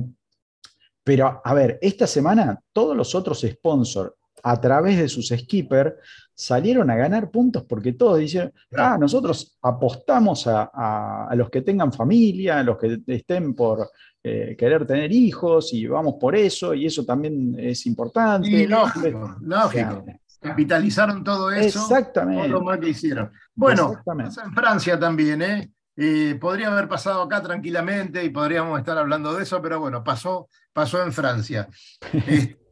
[1.05, 5.93] pero, a ver, esta semana todos los otros sponsors, a través de sus skippers,
[6.35, 11.61] salieron a ganar puntos porque todos dijeron, ah, nosotros apostamos a, a- a los que
[11.61, 13.89] tengan familia, a los que estén por
[14.23, 18.47] eh, querer tener hijos y vamos por eso, y eso también es importante.
[18.49, 19.99] Y lógico, lógico.
[19.99, 21.79] O sea, Capitalizaron todo eso.
[21.81, 22.49] Exactamente.
[22.49, 23.31] Todo lo mal que hicieron.
[23.55, 25.71] Bueno, pasa en Francia también, ¿eh?
[25.95, 30.49] Eh, podría haber pasado acá tranquilamente y podríamos estar hablando de eso, pero bueno, pasó,
[30.73, 31.67] pasó en Francia.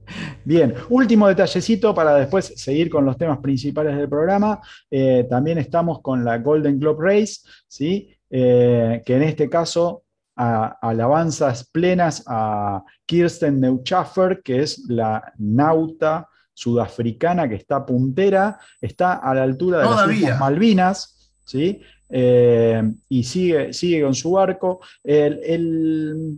[0.43, 4.59] Bien, último detallecito para después seguir con los temas principales del programa.
[4.89, 8.09] Eh, también estamos con la Golden Globe Race, ¿sí?
[8.29, 10.03] Eh, que en este caso
[10.35, 19.13] a- alabanzas plenas a Kirsten Neuschaffer, que es la nauta sudafricana que está puntera, está
[19.15, 20.11] a la altura de las.
[20.23, 21.81] Islas Malvinas, ¿sí?
[22.09, 24.81] Eh, y sigue, sigue con su barco.
[25.03, 26.37] El, el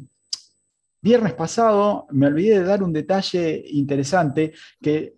[1.03, 5.17] viernes pasado me olvidé de dar un detalle interesante que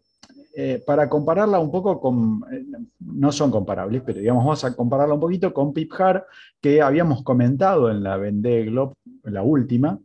[0.58, 2.66] eh, para compararla un poco con, eh,
[3.00, 6.26] no son comparables, pero digamos, vamos a compararla un poquito con Pip Har,
[6.60, 10.00] que habíamos comentado en la Vendée Globe, la última,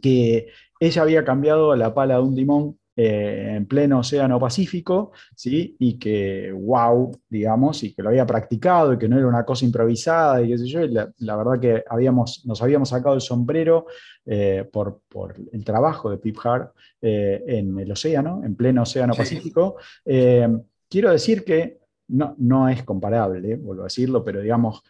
[0.00, 0.48] que
[0.80, 5.76] ella había cambiado la pala de un timón eh, en pleno Océano Pacífico, ¿sí?
[5.78, 9.64] y que, wow, digamos, y que lo había practicado y que no era una cosa
[9.64, 13.20] improvisada y qué sé yo, y la, la verdad que habíamos, nos habíamos sacado el
[13.20, 13.86] sombrero
[14.26, 19.14] eh, por, por el trabajo de Pip Hart eh, en el océano, en pleno Océano
[19.14, 19.18] Sí.
[19.20, 19.76] Pacífico.
[20.04, 21.78] Quiero decir que
[22.08, 24.82] no, no es comparable, vuelvo a decirlo, pero digamos,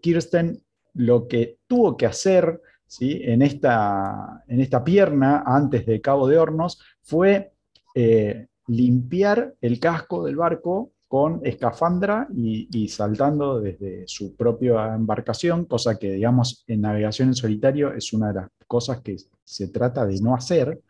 [0.00, 0.58] Kirsten
[0.94, 2.60] lo que tuvo que hacer
[3.00, 7.52] en, esta, en esta pierna antes de Cabo de Hornos fue
[7.94, 15.98] eh, limpiar el casco del barco con escafandra y, saltando desde su propia embarcación, cosa
[15.98, 20.18] que, digamos, en navegación en solitario es una de las cosas que se trata de
[20.22, 20.80] no hacer,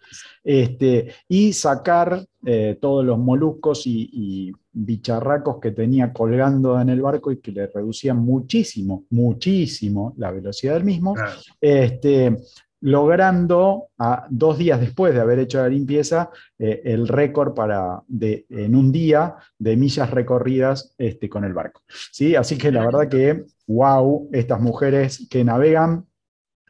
[0.44, 7.30] este, y sacar eh, todos los moluscos y bicharracos que tenía colgando en el barco
[7.30, 11.14] y que le reducían muchísimo, muchísimo la velocidad del mismo,
[11.61, 12.37] este,
[12.82, 18.46] logrando a dos días después de haber hecho la limpieza eh, el récord para de,
[18.50, 21.82] en un día de millas recorridas este, con el barco.
[22.11, 22.35] ¿sí?
[22.35, 26.06] Así que la verdad que, wow, estas mujeres que navegan,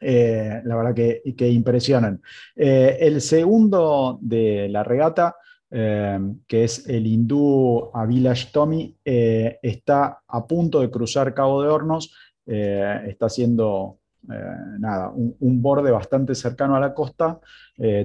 [0.01, 2.21] eh, la verdad que, que impresionan.
[2.55, 5.35] Eh, el segundo de la regata,
[5.75, 11.69] eh, que es el hindú Avilash Tomi, eh, está a punto de cruzar Cabo de
[11.69, 13.97] Hornos, eh, está haciendo
[14.31, 17.39] eh, nada, un, un, borde bastante cercano a la costa,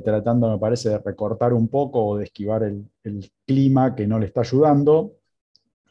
[0.03, 4.19] tratando, me parece, de recortar un poco o de esquivar el, el clima que no
[4.19, 5.17] le está ayudando.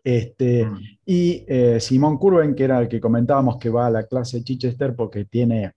[0.04, 0.80] Este, mm.
[1.06, 1.46] Y
[1.80, 5.74] Simón Curven, que era el que comentábamos que va a la clase Chichester porque tiene,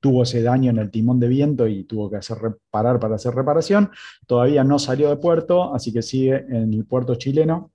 [0.00, 2.38] tuvo ese daño en el timón de viento y tuvo que hacer
[2.70, 3.90] parar para hacer reparación,
[4.26, 7.72] todavía no salió de puerto, así que sigue en el puerto chileno.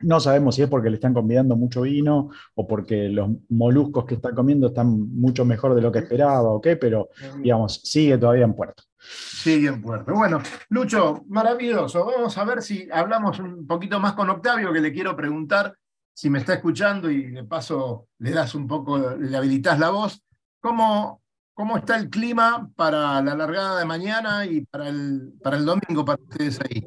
[0.00, 4.14] No sabemos si es porque le están convidando mucho vino o porque los moluscos que
[4.16, 8.44] está comiendo están mucho mejor de lo que esperaba o qué, pero digamos, sigue todavía
[8.44, 8.82] en puerto.
[8.98, 10.12] Sigue en puerto.
[10.12, 12.04] Bueno, Lucho, maravilloso.
[12.04, 15.76] Vamos a ver si hablamos un poquito más con Octavio, que le quiero preguntar
[16.14, 20.22] si me está escuchando y de paso le das un poco, le habilitas la voz.
[20.60, 21.21] ¿Cómo,
[21.54, 26.04] ¿Cómo está el clima para la largada de mañana y para el, para el domingo
[26.04, 26.86] para ustedes ahí?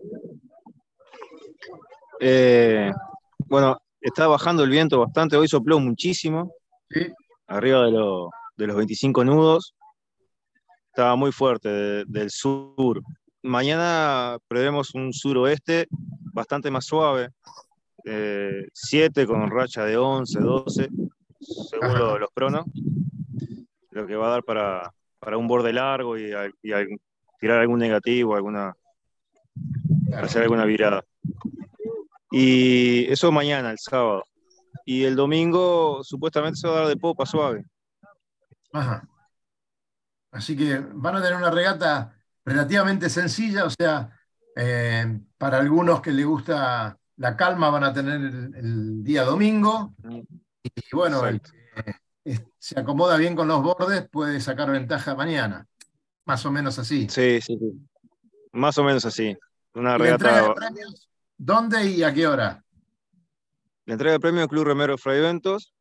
[2.20, 2.92] Eh,
[3.48, 6.52] bueno, está bajando el viento bastante, hoy sopló muchísimo,
[6.90, 7.08] ¿Sí?
[7.48, 9.76] arriba de, lo- de los 25 nudos,
[10.88, 13.02] estaba muy fuerte de- del sur.
[13.44, 15.88] Mañana prevemos un suroeste
[16.34, 17.30] bastante más suave,
[18.74, 20.90] 7 con racha de 11, 12,
[21.70, 22.18] según Ajá.
[22.20, 22.66] los pronos,
[23.96, 26.32] lo que va a dar para, para un borde largo y,
[27.40, 28.76] tirar algún negativo, alguna,
[30.14, 31.04] hacer alguna virada.
[32.32, 34.26] Y eso mañana, el sábado.
[34.86, 37.66] Y el domingo supuestamente se va a dar de popa suave.
[38.74, 39.08] Ajá.
[40.32, 44.10] Así que van a tener una regata relativamente sencilla, o sea,
[44.56, 49.94] eh, para algunos que les gusta la calma van a tener el, el día domingo
[50.64, 51.94] y bueno, el eh,
[52.58, 55.68] se acomoda bien con los bordes puede sacar ventaja mañana,
[56.26, 57.08] más o menos así.
[57.10, 57.88] Sí, sí, sí.
[58.52, 59.36] Más o menos así.
[59.74, 60.54] Una ¿Y la entrega de regata.
[60.54, 62.64] premios, ¿Dónde y a qué hora?
[63.86, 65.74] La entrega de premio Club Remero Fray Ventos.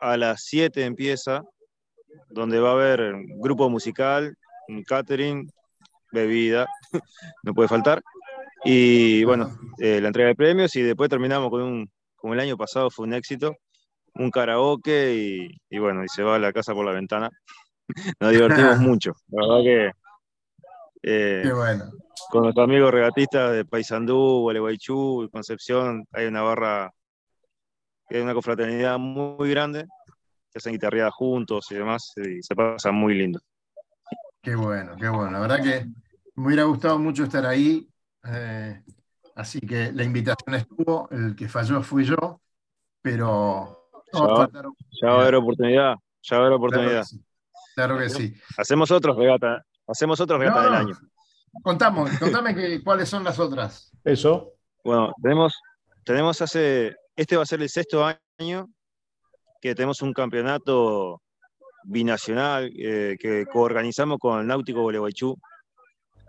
[0.00, 1.42] A las 7 empieza,
[2.30, 4.34] donde va a haber grupo musical,
[4.68, 5.50] un catering,
[6.10, 6.66] bebida,
[7.42, 8.02] no puede faltar.
[8.64, 12.56] Y bueno, eh, la entrega de premios y después terminamos con un, como el año
[12.56, 13.56] pasado fue un éxito,
[14.14, 17.30] un karaoke y, y bueno, y se va a la casa por la ventana.
[18.20, 19.12] Nos divertimos mucho.
[19.28, 19.92] La verdad que
[21.02, 21.90] eh, Qué bueno.
[22.30, 26.90] con nuestros amigos regatistas de Paysandú, Gualeguaychú y Concepción, hay una barra,
[28.08, 29.84] que es una confraternidad muy grande,
[30.52, 33.40] que hacen guitarreadas juntos y demás, y se pasa muy lindo.
[34.42, 35.30] Qué bueno, qué bueno.
[35.32, 35.86] La verdad que
[36.36, 37.88] me hubiera gustado mucho estar ahí.
[38.24, 38.82] eh,
[39.36, 42.40] así que la invitación estuvo, el que falló fui yo,
[43.02, 43.79] pero
[44.12, 44.48] va
[45.00, 45.08] Ya.
[45.08, 47.00] va a haber oportunidad, ya va a haber Claro oportunidad.
[47.00, 47.24] que sí.
[47.74, 48.34] Claro que sí.
[48.58, 50.98] Hacemos otros regatas, hacemos otros regatas No, del año.
[51.62, 53.90] Contamos, contame que, cuáles son las otras.
[54.04, 54.52] Eso.
[54.84, 55.54] Bueno, tenemos,
[56.04, 58.04] tenemos hace, este va a ser el sexto
[58.38, 58.68] año
[59.60, 61.20] que tenemos un campeonato
[61.84, 65.36] binacional eh, que coorganizamos con el Náutico Gualeguaychú.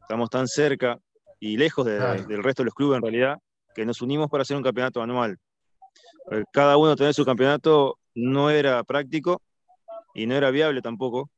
[0.02, 0.98] Estamos tan cerca
[1.40, 2.24] y lejos de- Claro.
[2.24, 3.38] del resto de los clubes en realidad,
[3.74, 5.38] que nos unimos para hacer un campeonato anual.
[6.32, 9.42] Eh, Cada uno tener su campeonato no era práctico
[10.14, 11.30] y no era viable tampoco.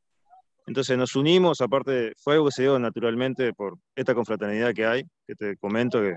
[0.66, 5.04] Entonces nos unimos, aparte fue algo que se dio naturalmente por esta confraternidad que hay,
[5.28, 6.16] que te comento que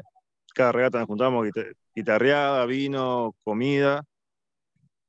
[0.55, 4.03] cada regata nos juntamos, guita- guitarreada, vino, comida.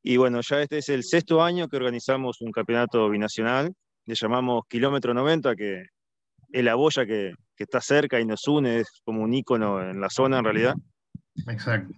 [0.03, 3.73] Y bueno, ya este es el sexto año que organizamos un campeonato binacional,
[4.05, 5.83] le llamamos Kilómetro 90, que
[6.51, 9.99] es la boya que, que está cerca y nos une, es como un ícono en
[9.99, 10.75] la zona en realidad.
[11.47, 11.93] Exacto.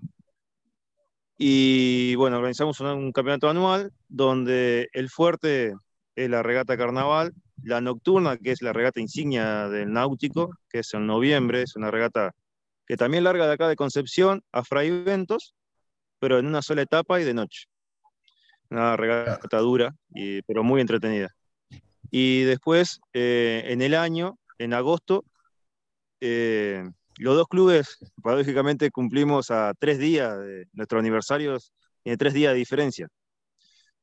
[1.42, 5.74] Y bueno, organizamos un, un campeonato anual donde el fuerte
[6.16, 7.32] es la regata carnaval,
[7.64, 11.92] la nocturna, que es la regata insignia del náutico, que es en noviembre, es una
[11.92, 12.34] regata
[12.86, 15.56] que también larga de acá de Concepción a Fray Ventos,
[16.20, 17.68] pero en una sola etapa y de noche.
[18.70, 21.30] Una regata dura, y- pero muy entretenida.
[22.12, 25.24] Y después, eh, en el año, en agosto,
[26.20, 26.84] eh,
[27.24, 31.58] los dos clubes, paradójicamente, cumplimos a tres días de nuestro aniversario,
[32.04, 33.08] tiene tres días de diferencia.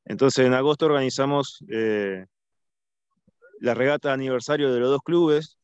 [0.05, 2.25] Entonces, en agosto organizamos eh,
[3.59, 5.57] la regata de aniversario de los dos clubes,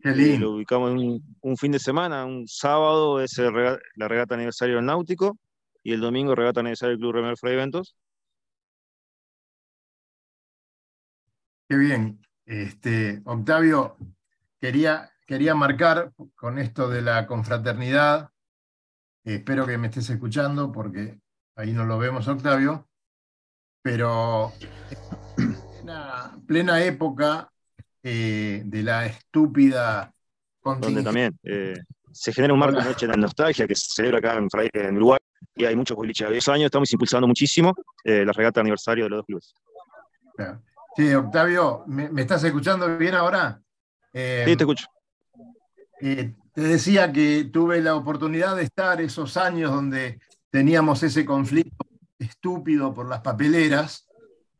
[0.00, 0.46] Qué y lindo.
[0.46, 4.76] lo ubicamos en un, un fin de semana, un sábado es rega- la regata aniversario
[4.76, 5.38] del Náutico
[5.82, 7.96] y el domingo regata aniversario del Club Remero Fray Ventos.
[11.68, 12.20] Qué bien.
[12.44, 13.96] Este, Octavio,
[14.60, 18.30] quería, quería marcar con esto de la confraternidad.
[19.24, 21.18] eh, espero que me estés escuchando porque
[21.56, 22.88] ahí no lo vemos, Octavio.
[23.82, 24.52] Pero
[25.36, 27.50] en plena, plena época
[28.02, 30.14] eh, de la estúpida
[30.64, 31.74] donde también eh,
[32.10, 34.38] se genera un marco de noche de nostalgia que se celebra acá
[34.72, 35.18] en, Uruguay
[35.54, 36.30] y hay muchos boliches.
[36.30, 39.54] Esos años estamos impulsando muchísimo eh, la regata de aniversario de los dos clubes.
[40.96, 43.60] Sí, Octavio, ¿me, me estás escuchando bien ahora?
[44.12, 44.86] Eh, Sí, te escucho.
[46.00, 50.20] Eh, te decía que tuve la oportunidad de estar esos años donde
[50.50, 51.86] teníamos ese conflicto
[52.18, 54.06] estúpido por las papeleras,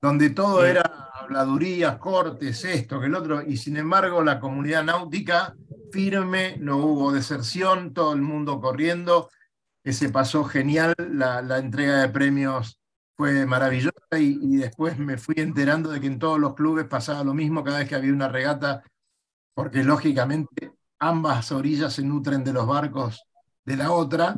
[0.00, 0.82] donde todo era
[1.14, 5.54] habladurías, cortes, esto, que el otro, y sin embargo la comunidad náutica
[5.92, 9.30] firme, no hubo deserción, todo el mundo corriendo,
[9.82, 12.80] que se pasó genial, la, la entrega de premios
[13.16, 17.22] fue maravillosa y, y después me fui enterando de que en todos los clubes pasaba
[17.22, 18.82] lo mismo cada vez que había una regata,
[19.54, 23.24] porque lógicamente ambas orillas se nutren de los barcos
[23.64, 24.34] de la otra.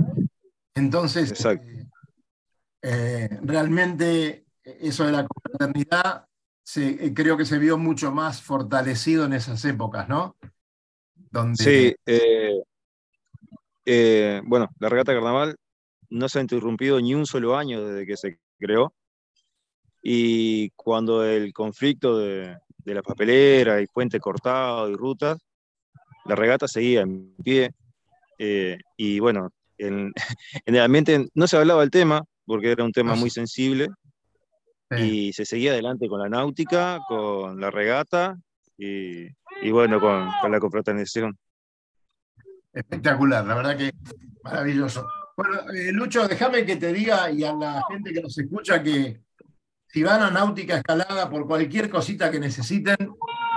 [0.75, 1.87] Entonces, eh,
[2.83, 6.27] eh, realmente eso de la confraternidad
[6.63, 10.37] se, creo que se vio mucho más fortalecido en esas épocas, ¿no?
[11.31, 11.57] Donde...
[11.57, 12.63] Sí, eh,
[13.85, 15.57] eh, bueno, la regata carnaval
[16.11, 18.93] no se ha interrumpido ni un solo año desde que se creó.
[20.03, 25.39] Y cuando el conflicto de, de la papelera y puente cortado y rutas,
[26.29, 27.73] la regata seguía en pie.
[28.39, 30.13] Eh, y bueno, en,
[30.65, 33.89] el ambiente no se hablaba del tema, porque era un tema muy sensible,
[34.97, 38.39] y se seguía adelante con la náutica, con la regata
[38.79, 39.31] y,
[39.71, 41.37] bueno, con, con la confraternización.
[42.73, 43.91] Espectacular, la verdad que
[44.45, 45.09] maravilloso.
[45.37, 49.21] Bueno, eh, Lucho, déjame que te diga y a la gente que nos escucha que
[49.89, 52.97] si van a náutica escalada por cualquier cosita que necesiten,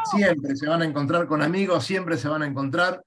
[0.06, 3.04] siempre se van a encontrar con amigos, siempre se van a encontrar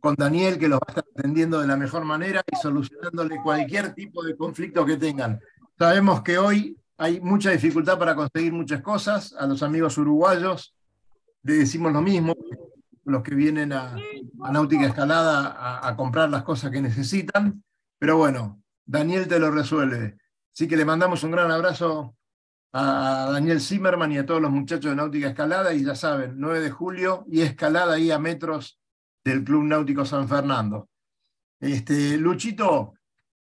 [0.00, 3.94] con Daniel, que los va a estar atendiendo de la mejor manera y solucionándole cualquier
[3.94, 5.40] tipo de conflicto que tengan.
[5.78, 9.34] Sabemos que hoy hay mucha dificultad para conseguir muchas cosas.
[9.38, 10.74] A los amigos uruguayos
[11.42, 12.34] le decimos lo mismo,
[13.04, 13.96] los que vienen a,
[14.50, 17.62] Náutica Escalada a, comprar las cosas que necesitan.
[17.98, 20.16] Pero bueno, Daniel te lo resuelve.
[20.52, 22.14] Así que le mandamos un gran abrazo
[22.78, 25.72] a Daniel Zimmerman y a todos los muchachos de Náutica Escalada.
[25.72, 28.78] Y ya saben, 9 de julio y escalada ahí a metros
[29.24, 30.90] del Club Náutico San Fernando.
[31.58, 32.92] Este, Luchito,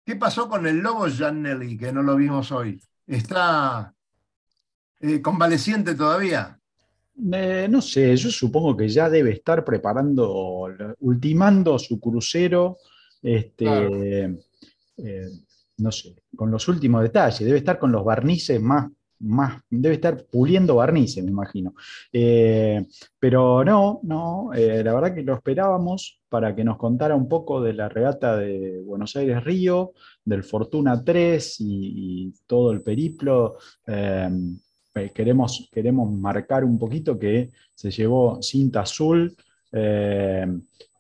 [0.06, 2.82] ¿qué pasó con el Lobo Giannelli, que no lo vimos hoy?
[3.06, 3.94] ¿Está
[5.02, 6.58] eh, convaleciente todavía?
[7.34, 10.68] Eh, no sé, yo supongo que ya debe estar preparando,
[11.00, 12.78] ultimando su crucero,
[13.22, 14.40] este,
[14.98, 15.30] eh,
[15.80, 18.90] no sé, con los últimos detalles, debe estar con los barnices más
[19.20, 21.74] más, debe estar puliendo barnices, me imagino.
[22.12, 22.86] Eh,
[23.20, 27.62] pero no, no, eh, la verdad que lo esperábamos para que nos contara un poco
[27.62, 29.94] de la regata de Buenos Aires-Río,
[30.24, 33.58] del Fortuna 3 y, todo el periplo.
[33.88, 34.30] Eh,
[35.14, 39.36] queremos, queremos marcar un poquito que se llevó cinta azul.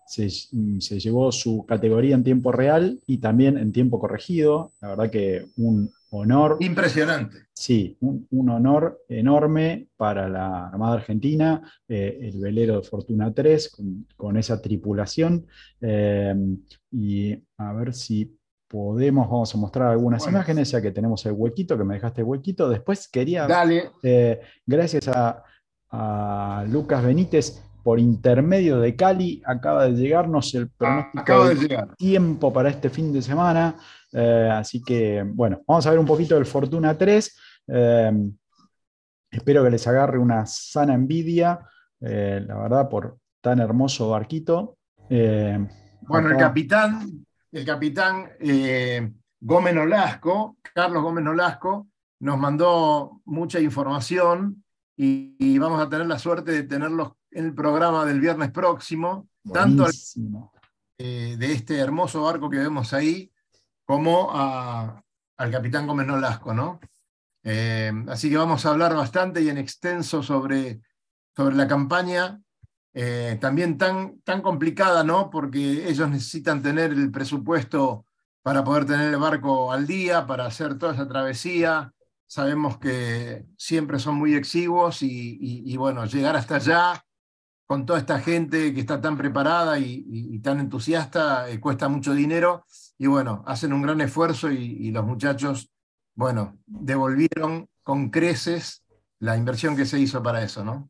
[0.10, 4.72] Se, se, llevó su categoría en tiempo real y también en tiempo corregido.
[4.80, 6.58] La verdad que un, honor.
[6.60, 7.48] Impresionante.
[7.54, 13.78] Sí, un, honor enorme para la Armada Argentina, eh, el velero de Fortuna 3,
[14.16, 15.48] con, esa tripulación.
[15.82, 16.36] Eh,
[16.92, 18.38] y a ver si
[18.68, 22.28] podemos, vamos a mostrar algunas imágenes, ya que tenemos el huequito, que me dejaste el
[22.28, 22.70] huequito.
[22.70, 23.92] Después quería, Dale.
[24.04, 25.44] Eh, gracias a,
[25.90, 32.68] a Lucas Benítez, por intermedio de Cali, acaba de llegarnos el ah, pronóstico tiempo para
[32.68, 33.78] este fin de semana.
[34.12, 37.40] Eh, así que, bueno, vamos a ver un poquito del Fortuna 3.
[37.70, 38.12] Eh,
[39.32, 41.62] espero que les agarre una sana envidia,
[42.02, 44.76] eh, la verdad, por tan hermoso barquito.
[45.08, 48.32] bueno, el capitán, el capitán
[49.40, 51.88] Gómez Nolasco, Carlos Gómez Nolasco,
[52.20, 54.62] nos mandó mucha información
[54.98, 59.86] y, vamos a tener la suerte de tenerlos en el programa del viernes próximo, tanto
[60.98, 63.32] de este hermoso barco que vemos ahí,
[63.86, 66.80] como al capitán Gómez Nolasco, ¿no?
[67.44, 70.82] Eh, así que vamos a hablar bastante y en extenso sobre,
[71.36, 72.42] sobre la campaña,
[72.94, 75.30] eh, también tan, tan complicada, ¿no?
[75.30, 78.06] Porque ellos necesitan tener el presupuesto
[78.42, 81.94] para poder tener el barco al día, para hacer toda esa travesía.
[82.26, 87.04] Sabemos que siempre son muy exiguos y, bueno, llegar hasta allá
[87.68, 92.66] con toda esta gente que está tan preparada y, tan entusiasta eh, cuesta mucho dinero
[92.98, 95.70] y bueno, hacen un gran esfuerzo y, los muchachos,
[96.16, 98.84] bueno, devolvieron con creces
[99.20, 100.90] la inversión que se hizo para eso, ¿no?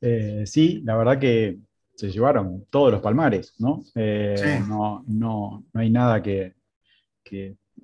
[0.00, 1.58] Eh, sí, la verdad que
[1.94, 3.84] se llevaron todos los palmares, ¿no?
[3.94, 6.54] Eh, no, no, hay nada que,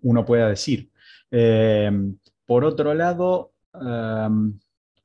[0.03, 0.91] uno pueda decir.
[1.31, 3.53] Por otro lado,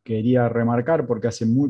[0.03, 1.69] quería remarcar, porque hace muy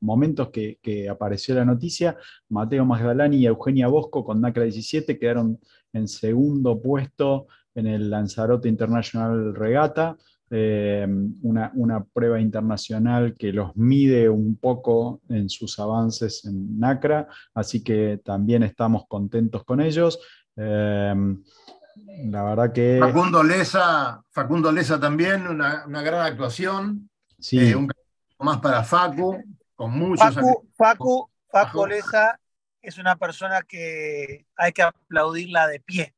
[0.00, 2.16] momentos que, apareció la noticia,
[2.48, 5.58] Mateo Magdalani y Eugenia Bosco con NACRA 17 quedaron
[5.92, 10.16] en segundo puesto en el Lanzarote International Regata,
[10.52, 11.06] eh,
[11.42, 18.20] una, prueba internacional que los mide un poco en sus avances en NACRA, así que
[18.24, 20.18] también estamos contentos con ellos.
[20.56, 21.14] Eh,
[22.24, 22.98] la verdad que...
[23.00, 27.08] Facundo Leza, Facundo Leza también, una, gran actuación.
[27.38, 27.58] Sí.
[27.58, 27.76] Eh,
[28.40, 29.42] más para Facu,
[29.74, 30.34] con muchos.
[30.76, 32.38] Facu, Facu, Leza
[32.82, 36.14] es una persona que hay que aplaudirla de pie.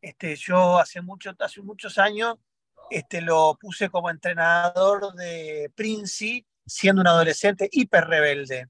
[0.00, 2.36] Este, yo hace, mucho, hace muchos años
[2.90, 8.68] este, lo puse como entrenador de Princi, siendo un adolescente hiper rebelde.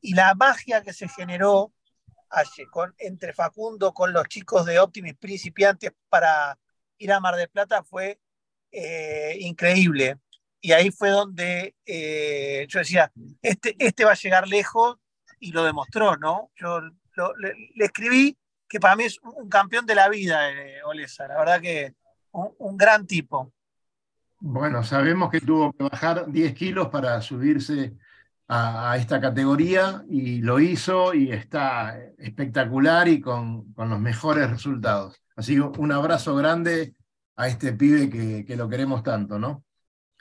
[0.00, 1.72] Y la magia que se generó
[2.70, 6.58] con, entre Facundo con los chicos de Optimis principiantes para
[6.98, 8.18] ir a Mar del Plata fue
[8.70, 10.18] eh, increíble.
[10.62, 14.96] Y ahí fue donde eh, yo decía, este, este va a llegar lejos
[15.40, 16.50] y lo demostró, ¿no?
[16.54, 16.80] Yo
[17.36, 18.38] le, escribí
[18.68, 21.94] que para mí es un campeón de la vida, eh, Olesa, la verdad que
[22.30, 23.52] un, gran tipo.
[24.38, 27.94] Bueno, sabemos que tuvo que bajar 10 kilos para subirse
[28.46, 35.20] a, esta categoría y lo hizo y está espectacular y con, con los mejores resultados.
[35.34, 36.94] Así que un abrazo grande
[37.34, 39.64] a este pibe que, que lo queremos tanto, ¿no?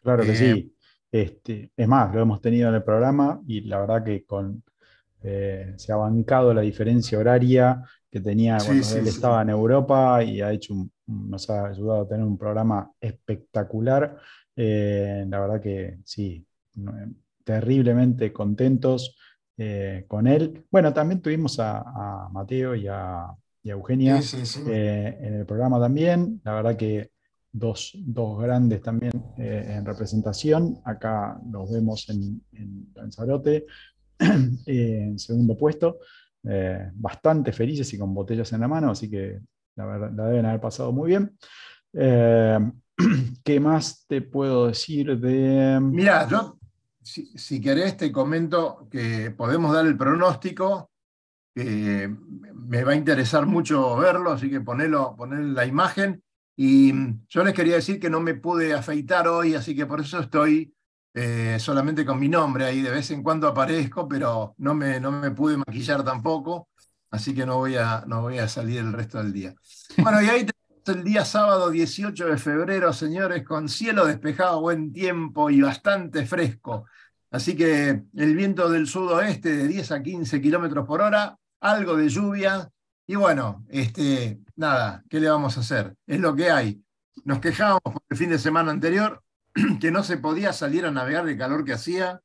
[0.01, 0.45] Claro que sí.
[0.45, 0.71] Eh,
[1.11, 4.63] este, es más, lo hemos tenido en el programa y la verdad que con,
[5.21, 10.41] eh, se ha bancado la diferencia horaria que tenía cuando él estaba en Europa y
[10.41, 10.73] ha hecho
[11.05, 14.17] nos ha ayudado a tener un programa espectacular.
[14.55, 16.45] Eh, la verdad que sí,
[17.43, 19.17] terriblemente contentos
[20.07, 20.65] con él.
[20.71, 23.27] Bueno, también tuvimos a, Mateo y a,
[23.63, 24.19] Eugenia
[24.65, 26.41] en el programa también.
[26.43, 27.10] La verdad que
[27.51, 27.97] dos,
[28.39, 30.79] grandes también eh, en representación.
[30.85, 33.65] Acá los vemos en, en Lanzarote,
[34.19, 35.99] eh, en segundo puesto.
[36.43, 39.39] Eh, bastante felices y con botellas en la mano, así que
[39.75, 41.37] la, la deben haber pasado muy bien.
[43.43, 45.79] ¿Qué más te puedo decir de...?
[45.81, 46.57] Mira, yo,
[47.01, 50.89] si, querés, te comento que podemos dar el pronóstico,
[51.53, 56.23] me va a interesar mucho verlo, así que ponelo, la imagen
[56.63, 56.93] y
[57.27, 60.71] yo les quería decir que no me pude afeitar hoy, así que por eso estoy
[61.11, 62.83] eh, solamente con mi nombre ahí.
[62.83, 66.69] De vez en cuando aparezco, pero no me, no me pude maquillar tampoco,
[67.09, 69.55] así que no voy, a, no voy a salir el resto del día.
[69.97, 74.93] Bueno, y ahí tenemos el día sábado 18 de febrero, señores, con cielo despejado, buen
[74.93, 76.85] tiempo y bastante fresco.
[77.31, 82.07] Así que el viento del sudoeste de 10 a 15 kilómetros por hora, algo de
[82.07, 82.69] lluvia,
[83.11, 85.97] y bueno, este, nada, ¿qué le vamos a hacer?
[86.07, 86.81] Es lo que hay.
[87.25, 89.21] Nos quejábamos el fin de semana anterior
[89.81, 92.21] que no se podía salir a navegar el calor que hacía,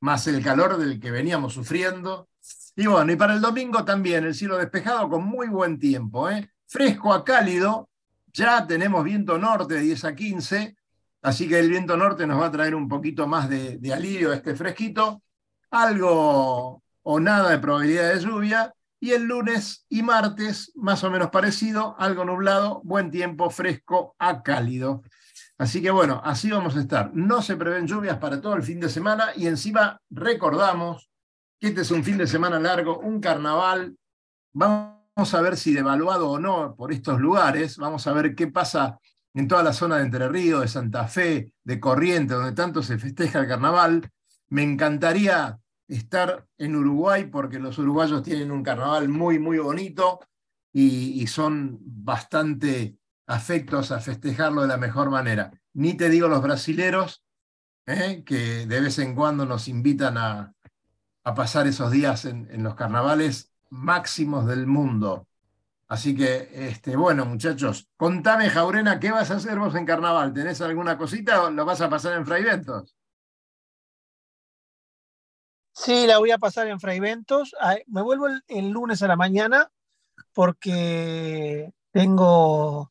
[0.00, 2.28] más el calor del que veníamos sufriendo.
[2.74, 6.50] Y bueno, y para el domingo también el cielo despejado con muy buen tiempo, ¿eh?
[6.66, 7.88] fresco a cálido.
[8.32, 10.76] Ya tenemos viento norte de 10 a 15,
[11.22, 14.32] así que el viento norte nos va a traer un poquito más de, de alivio
[14.32, 15.22] este fresquito.
[15.70, 21.30] Algo o nada de probabilidad de lluvia y el lunes y martes, más o menos
[21.30, 25.02] parecido, algo nublado, buen tiempo, fresco a cálido.
[25.56, 27.10] Así que bueno, así vamos a estar.
[27.14, 31.10] No se prevén lluvias para todo el fin de semana y encima recordamos
[31.58, 33.96] que este es un fin de semana largo, un carnaval.
[34.52, 37.78] Vamos a ver si devaluado o no por estos lugares.
[37.78, 38.98] Vamos a ver qué pasa
[39.34, 42.98] en toda la zona de Entre Ríos, de Santa Fe, de Corrientes, donde tanto se
[42.98, 44.10] festeja el carnaval.
[44.48, 45.58] Me encantaría
[45.90, 50.20] estar en Uruguay porque los uruguayos tienen un carnaval muy, muy bonito
[50.72, 55.50] y, son bastante afectos a festejarlo de la mejor manera.
[55.74, 57.24] Ni te digo los brasileros,
[57.86, 58.22] ¿eh?
[58.24, 60.54] que de vez en cuando nos invitan a,
[61.34, 65.28] pasar esos días en, los carnavales máximos del mundo.
[65.86, 70.32] Así que, este, bueno, muchachos, contame, Jaurena, ¿qué vas a hacer vos en carnaval?
[70.32, 72.96] ¿Tenés alguna cosita o lo vas a pasar en Fraiventos?
[75.82, 77.56] Sí, la voy a pasar en Fraiventos.
[77.86, 79.70] Me vuelvo el, lunes a la mañana
[80.34, 82.90] porque tengo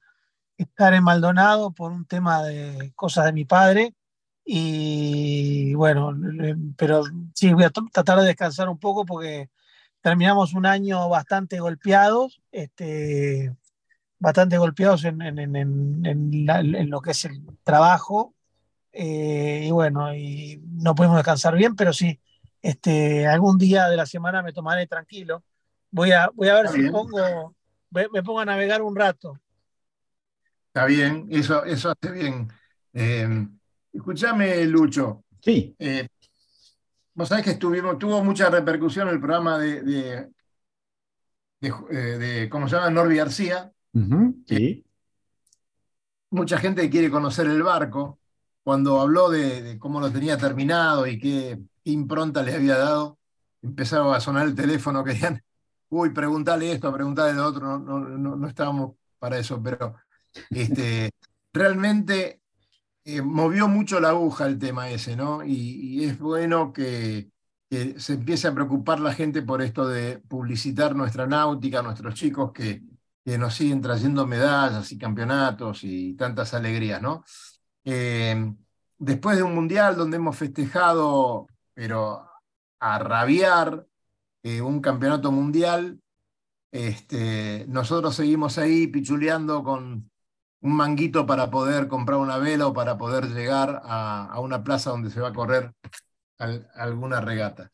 [0.57, 3.93] que estar en Maldonado por un tema de cosas de mi padre.
[4.43, 6.17] Y bueno,
[6.77, 7.03] pero
[7.35, 9.51] sí, voy a tratar de descansar un poco porque
[10.01, 13.55] terminamos un año bastante golpeados, este,
[14.17, 15.19] bastante golpeados en,
[16.89, 18.33] lo que es el trabajo.
[18.91, 22.19] Eh, y bueno, y no pudimos descansar bien, pero sí,
[22.61, 25.43] este, algún día de la semana me tomaré tranquilo.
[25.91, 27.55] Voy a, voy a ver si pongo,
[27.91, 29.39] me pongo a navegar un rato.
[30.67, 32.47] Está bien, eso, eso hace bien.
[32.93, 33.47] Eh,
[33.91, 35.23] escúchame, Lucho.
[35.41, 35.75] Sí.
[35.79, 36.07] Eh,
[37.13, 40.29] vos sabés que estuvimos, tuvo mucha repercusión el programa de, de,
[41.91, 42.89] eh, ¿cómo se llama?
[42.89, 43.71] Norby García.
[44.47, 44.85] sí.
[46.31, 48.19] Mucha gente quiere conocer el barco.
[48.61, 51.57] Cuando habló de, de cómo lo tenía terminado y qué,
[51.91, 53.19] impronta les había dado.
[53.61, 55.41] Empezaba a sonar el teléfono, querían,
[55.89, 59.95] uy, preguntarle esto, preguntarle lo otro, no, no, no, estábamos para eso, pero
[60.49, 61.11] este,
[61.53, 62.41] realmente
[63.05, 65.43] eh, movió mucho la aguja el tema ese, ¿no?
[65.43, 67.29] Y, es bueno que,
[67.97, 72.81] se empiece a preocupar la gente por esto de publicitar nuestra náutica, nuestros chicos que,
[73.23, 77.23] que nos siguen trayendo medallas y campeonatos y tantas alegrías, ¿no?
[77.85, 78.53] Eh,
[78.97, 81.47] después de un mundial donde hemos festejado
[81.79, 82.29] pero
[82.81, 83.87] a rabiar
[84.43, 86.01] eh, un campeonato mundial,
[86.73, 90.11] este, nosotros seguimos ahí pichuleando con,
[90.59, 95.09] un manguito para poder comprar una vela o para poder llegar a, una plaza donde
[95.09, 95.73] se va a correr
[96.37, 97.71] al- alguna regata.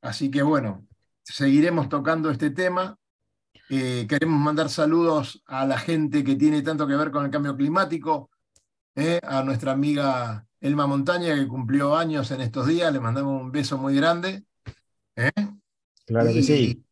[0.00, 0.86] Así que bueno,
[1.24, 2.96] seguiremos tocando este tema.
[3.68, 7.56] Eh, queremos mandar saludos a la gente que tiene tanto que ver con el cambio
[7.56, 8.30] climático,
[8.94, 13.52] eh, a nuestra amiga Elma Montaña, que cumplió años en estos días, le mandamos un
[13.52, 14.44] beso muy grande.
[15.16, 15.30] eh.
[16.06, 16.84] Claro que sí.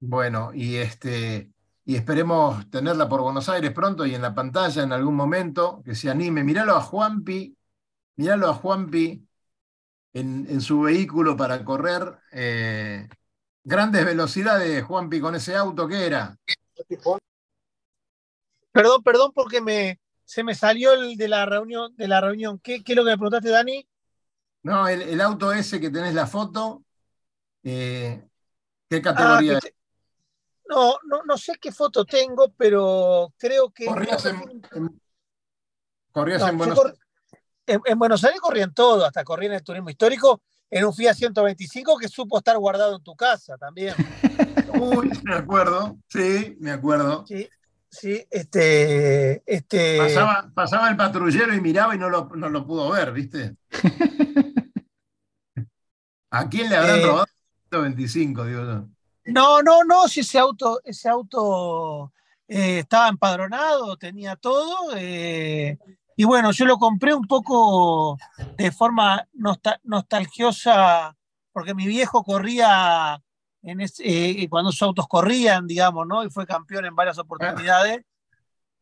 [0.00, 1.50] Bueno, y este,
[1.84, 5.94] y esperemos tenerla por Buenos Aires pronto y en la pantalla en algún momento, que
[5.94, 6.42] se anime.
[6.42, 7.56] Míralo a Juanpi,
[8.16, 9.26] míralo a Juanpi
[10.12, 13.08] en, en su vehículo para correr eh,
[13.62, 16.36] grandes velocidades, Juanpi, con ese auto que era.
[18.72, 20.00] Perdón, perdón, porque me,
[20.30, 22.60] se me salió el de la reunión, de la reunión.
[22.60, 23.84] ¿Qué, qué es lo que me preguntaste, Dani?
[24.62, 26.84] No, el, el auto ese que tenés la foto,
[27.64, 28.22] eh,
[28.88, 29.74] ¿qué Ah, categoría que te-
[30.68, 33.86] No, no, no sé qué foto tengo, pero creo que.
[33.86, 34.36] Corrías en,
[34.72, 35.00] en-
[36.12, 36.80] corrías No, en Buenos
[37.66, 41.98] en, en Buenos Aires corrían todo, hasta corrían el turismo histórico en un Fiat 125
[41.98, 43.94] que supo estar guardado en tu casa también.
[44.78, 47.24] Uy, me acuerdo, sí, me acuerdo.
[47.26, 47.48] Sí,
[47.90, 49.42] sí, este.
[49.46, 53.56] este Pasaba, pasaba el patrullero y miraba y no lo, no lo pudo ver, ¿viste?
[56.30, 57.26] ¿A quién le habrán Eh, robado
[57.70, 58.86] 125, digo yo?
[59.26, 62.12] No, no, no, si ese auto, ese auto
[62.48, 64.94] eh, estaba empadronado, tenía todo.
[64.96, 65.78] eh,
[66.16, 68.18] y bueno, yo lo compré un poco
[68.56, 71.16] de forma nostal- nostalgiosa,
[71.52, 73.20] porque mi viejo corría
[73.62, 76.24] en eh, cuando esos autos corrían, digamos, ¿no?
[76.24, 78.00] Y fue campeón en varias oportunidades.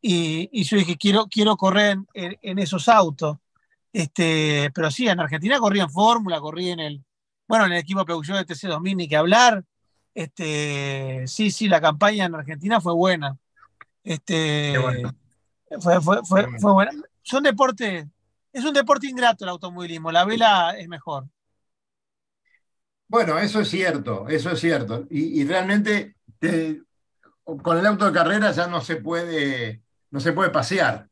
[0.00, 3.38] Y, y yo dije, quiero, quiero correr en, en- en esos autos.
[3.92, 7.04] Este, pero sí, en Argentina corría en Fórmula, corría en el,
[7.48, 9.64] bueno, en el equipo Peugeot de TC2000, ni que hablar.
[10.14, 13.36] Este, sí, sí, la campaña en Argentina fue buena.
[14.04, 15.14] Este, bueno.
[15.80, 16.92] fue, fue, fue, fue buena.
[17.22, 18.06] Son deportes,
[18.52, 21.26] es un deporte ingrato el automovilismo, la vela es mejor.
[23.08, 25.06] Bueno, eso es cierto, eso es cierto.
[25.10, 26.82] Y, y realmente te-
[27.62, 31.08] con el auto de carrera ya no se puede, no se puede pasear.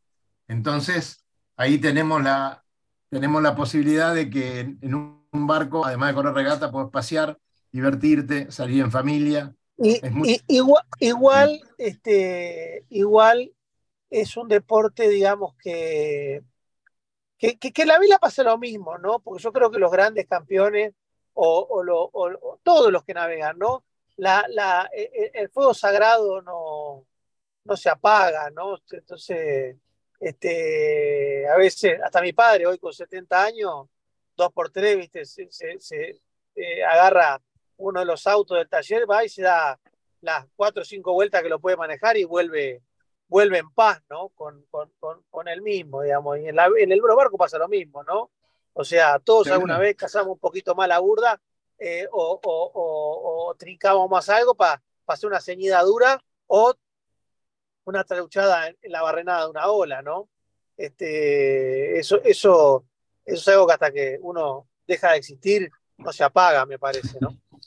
[0.48, 1.24] Entonces,
[1.56, 2.64] ahí tenemos la,
[3.10, 7.38] tenemos la posibilidad de que en, un barco, además de correr regata, puedes pasear,
[7.72, 9.54] divertirte, salir en familia.
[9.78, 13.52] Y, Es muy- y- igual, igual, este, igual
[14.10, 16.42] es un deporte, digamos, que,
[17.38, 19.20] que, que, que en la vela pasa lo mismo, ¿no?
[19.20, 20.94] Porque yo creo que los grandes campeones
[21.36, 23.84] o, todos los que navegan, ¿no?
[24.16, 27.06] La, la, el, fuego sagrado no,
[27.64, 28.78] no se apaga, ¿no?
[28.90, 29.76] Entonces,
[30.18, 33.88] este, a veces, hasta mi padre, hoy con 70 años,
[34.36, 35.24] dos por tres, ¿viste?
[35.26, 36.20] Se,
[36.54, 37.40] eh, agarra
[37.76, 39.78] uno de los autos del taller, va y se da
[40.22, 42.82] las cuatro o cinco vueltas que lo puede manejar y vuelve,
[43.28, 44.30] vuelve en paz, ¿no?
[44.30, 46.38] Con, con, con, con él mismo, digamos.
[46.38, 48.30] Y en, en el barco pasa lo mismo, ¿no?
[48.78, 51.40] O sea, todos alguna vez cazamos un poquito más la burda
[51.78, 56.74] eh, o, o, o, o trincamos más algo para hacer una ceñida dura o
[57.84, 60.28] una traluchada en, en la barrenada de una ola, ¿no?
[60.76, 62.84] Este, eso, eso,
[63.24, 67.18] eso es algo que hasta que uno deja de existir no se apaga, me parece,
[67.20, 67.34] ¿no?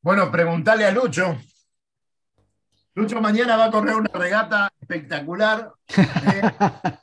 [0.00, 1.36] Bueno, preguntale a Lucho.
[2.94, 5.72] Lucho mañana va a correr una regata espectacular.
[5.96, 6.98] eh,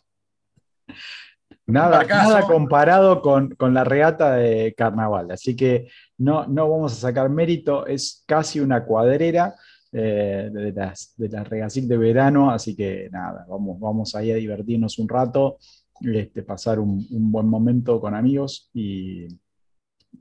[1.68, 5.88] Nada, nada comparado con, con la regata de carnaval, así que
[6.20, 9.56] no, no vamos a sacar mérito, es casi una cuadrera
[9.92, 15.00] eh, de las, de las de verano, así que nada, vamos, vamos ahí a divertirnos
[15.00, 15.58] un rato,
[16.02, 19.26] este, pasar un, un buen momento con amigos y,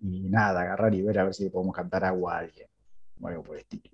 [0.00, 2.68] y nada, agarrar y ver a ver si le podemos cantar agua a alguien.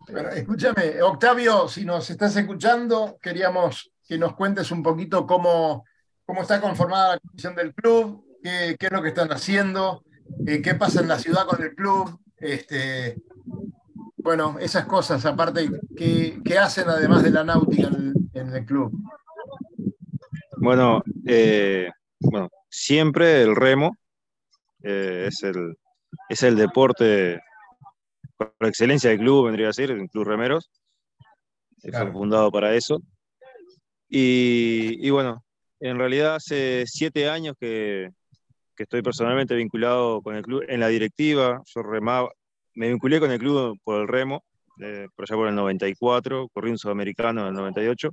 [0.07, 5.85] Pero- Bueno, escúchame, Octavio, si nos estás escuchando, queríamos que nos cuentes un poquito cómo,
[6.31, 10.05] cómo está conformada la comisión del club, qué, qué es lo que están haciendo,
[10.47, 13.21] eh, qué pasa en la ciudad con el club, este,
[14.19, 18.93] bueno, esas cosas, aparte, qué, qué hacen además de la náutica en, en el club.
[20.59, 23.97] Bueno, eh, bueno, siempre el remo
[24.85, 25.77] eh, es, el,
[26.29, 27.41] es el deporte
[28.37, 30.71] por excelencia del club, vendría a ser, el Club Remeros.
[31.83, 32.13] Claro.
[32.13, 33.03] Fue fundado para eso.
[34.09, 35.43] Y, y bueno,
[35.81, 38.11] en realidad hace siete años que,
[38.77, 41.63] que estoy personalmente vinculado con el club en la directiva.
[41.75, 42.31] Yo remaba,
[42.75, 44.45] me vinculé con el club por el remo,
[44.81, 48.11] eh, por allá por el 94, corrí un sudamericano en el 98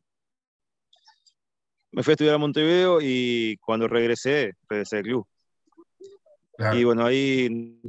[1.92, 5.28] me fui a estudiar a Montevideo y cuando regresé, regresé al club.
[6.74, 7.80] Y bueno, ahí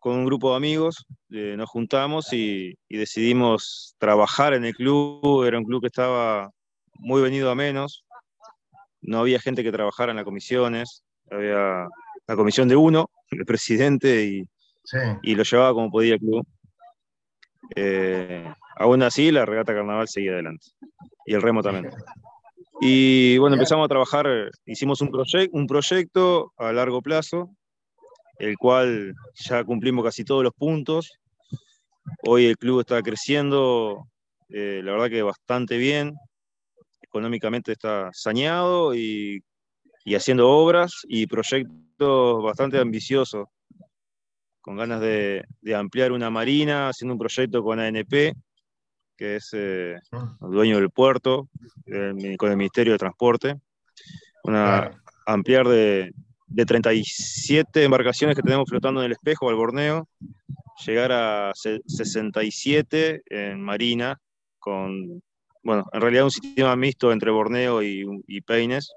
[0.00, 5.44] con un grupo de amigos eh, nos juntamos y, y decidimos trabajar en el club.
[5.44, 6.50] Era un club que estaba
[6.94, 8.04] muy venido a menos.
[9.00, 11.02] No había gente que trabajara en las comisiones.
[11.30, 11.86] Había
[12.26, 14.44] la comisión de uno, el presidente, y,
[14.84, 14.96] Sí.
[15.22, 16.46] y lo llevaba como podía el club.
[17.76, 20.66] Eh, aún así, la regata carnaval seguía adelante.
[21.26, 21.90] Y el remo también.
[22.80, 27.50] Y bueno, empezamos a trabajar, hicimos un, proyec- un proyecto a largo plazo,
[28.38, 31.18] el cual ya cumplimos casi todos los puntos.
[32.26, 34.06] Hoy el club está creciendo,
[34.48, 36.14] eh, la verdad que bastante bien.
[37.18, 39.42] Económicamente está saneado y,
[40.04, 43.48] y haciendo obras y proyectos bastante ambiciosos,
[44.60, 48.34] con ganas de, de ampliar una marina, haciendo un proyecto con ANP,
[49.16, 51.48] que es eh, el dueño del puerto,
[51.86, 53.56] el- con el Ministerio de Transporte.
[54.44, 54.90] Una,
[55.26, 56.12] ampliar de,
[56.46, 60.08] de 37 embarcaciones que tenemos flotando en el espejo al Borneo,
[60.86, 64.16] llegar a se- 67 en Marina,
[64.60, 65.20] con,
[65.68, 68.90] bueno, en realidad un sistema mixto entre Borneo y, y Peines,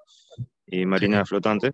[0.66, 1.74] y Marina flotante.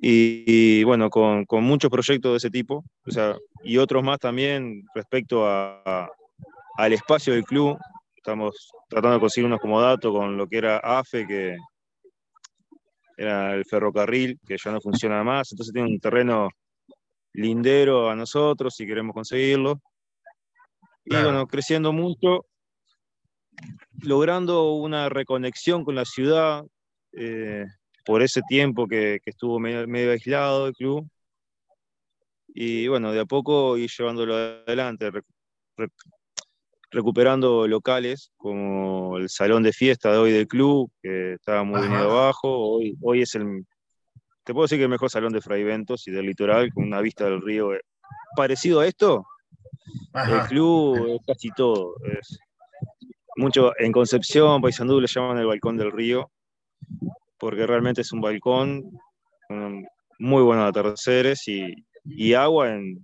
[0.00, 0.42] Y,
[0.80, 4.82] y, bueno, con, con muchos proyectos de ese tipo, o sea, y otros más también
[4.92, 6.10] respecto a- a-
[6.78, 7.78] al espacio del club.
[8.16, 11.56] Estamos tratando de conseguir unos como dato con lo que era AFE, que
[13.16, 16.48] era el ferrocarril, que ya no funciona más, entonces tiene un terreno
[17.34, 19.80] lindero a nosotros si queremos conseguirlo.
[21.04, 21.26] Y Claro.
[21.30, 22.46] bueno, creciendo mucho,
[24.02, 26.64] logrando una reconexión con la ciudad
[27.12, 27.64] eh,
[28.04, 31.08] por ese tiempo que, que estuvo medio, medio aislado el club.
[32.54, 35.24] Y bueno, de a poco ir llevándolo adelante, rec-
[35.78, 35.92] rec-
[36.90, 42.10] recuperando locales como el salón de fiesta de hoy del club, que estaba muy venido
[42.10, 42.48] abajo.
[42.74, 43.64] Hoy, hoy es el,
[44.44, 47.24] te puedo decir que el mejor salón de Fraiventos y del litoral, con una vista
[47.24, 47.72] del río.
[47.72, 47.80] eh,
[48.36, 49.24] Parecido a esto,
[50.28, 51.94] el club es casi todo.
[52.04, 52.38] Es
[53.36, 56.30] mucho en Concepción, Paysandú le llaman el balcón del río,
[57.38, 58.82] porque realmente es un balcón
[59.48, 59.84] con
[60.18, 61.74] muy buenos atardeceres y,
[62.04, 63.00] y agua en,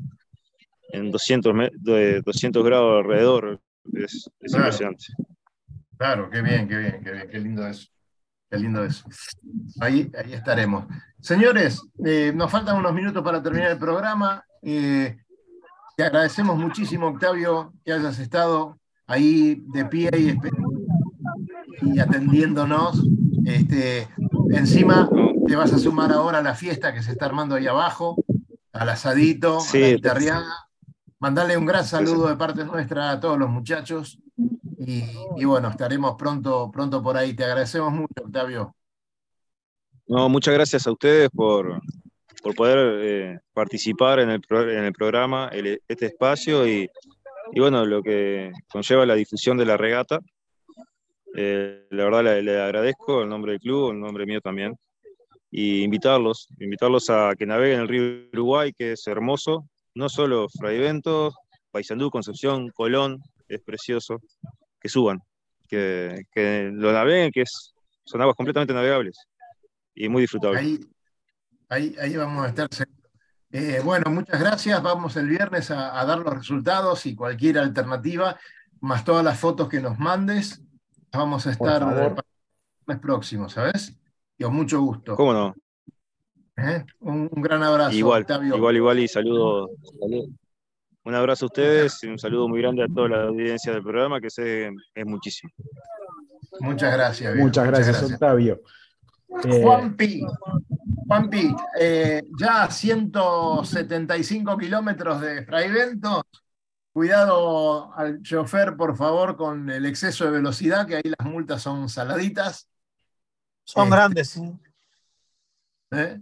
[0.92, 3.60] en 200, me- de 200 grados alrededor.
[3.92, 4.64] Es, es Claro.
[4.66, 5.04] impresionante.
[5.96, 7.88] Claro, qué bien, qué bien, qué bien, qué lindo eso.
[8.50, 9.04] Qué lindo eso.
[9.80, 10.86] Ahí, ahí estaremos.
[11.20, 14.42] Señores, eh, nos faltan unos minutos para terminar el programa.
[14.62, 15.18] Eh,
[15.96, 23.02] te agradecemos muchísimo, Octavio, que hayas estado ahí de pie y, y atendiéndonos.
[23.44, 24.06] Este,
[24.50, 25.08] encima
[25.46, 28.16] te vas a sumar ahora a la fiesta que se está armando ahí abajo,
[28.72, 30.54] al asadito, a la guitarreada.
[31.18, 34.18] Mandale un gran saludo de parte nuestra a todos los muchachos.
[34.78, 35.02] Y,
[35.36, 37.34] y bueno, estaremos pronto, pronto por ahí.
[37.34, 38.74] Te agradecemos mucho, Octavio.
[40.06, 41.80] No, muchas gracias a ustedes por,
[42.42, 46.88] por poder eh, participar en el, en el programa, el- este espacio y,
[47.52, 50.20] y bueno, lo que conlleva la difusión de la regata.
[51.34, 54.76] Eh, la verdad le, agradezco el nombre del club, el nombre mío también.
[55.50, 61.34] Y invitarlos, invitarlos a que naveguen el río Uruguay, que es hermoso, no solo Fraiventos,
[61.70, 64.20] Paysandú, Concepción, Colón, es precioso,
[64.78, 65.20] que suban,
[65.66, 67.72] que, que lo naveguen, que es,
[68.04, 69.16] son aguas completamente navegables
[69.94, 70.60] y muy disfrutables.
[70.60, 70.78] Ahí,
[71.68, 72.68] ahí, ahí vamos a estar.
[73.50, 74.82] Eh, bueno, muchas gracias.
[74.82, 78.38] Vamos el viernes a, a dar los resultados y cualquier alternativa,
[78.80, 80.62] más todas las fotos que nos mandes.
[81.12, 82.14] Vamos a estar el
[82.86, 83.96] mes próximo, ¿sabes?
[84.36, 85.16] Y con mucho gusto.
[85.16, 85.54] ¿Cómo no?
[86.56, 86.84] ¿eh?
[87.00, 88.56] Un, un gran abrazo, Igual, Octavio.
[88.56, 89.70] igual, igual y saludo,
[90.00, 90.28] saludo.
[91.04, 94.20] Un abrazo a ustedes y un saludo muy grande a toda la audiencia del programa,
[94.20, 95.50] que sé es muchísimo.
[96.60, 97.32] Muchas gracias.
[97.32, 98.60] viejo, Muchas gracias, Octavio.
[99.28, 100.22] Eh, Juanpi,
[101.06, 106.22] Juanpi, eh, ya a 175 kilómetros de Fraiventos.
[106.92, 111.88] Cuidado al chofer, por favor, con el exceso de velocidad, que ahí las multas son
[111.88, 112.68] saladitas.
[113.64, 114.58] Son Este, grandes, sí.
[115.92, 116.20] ¿eh?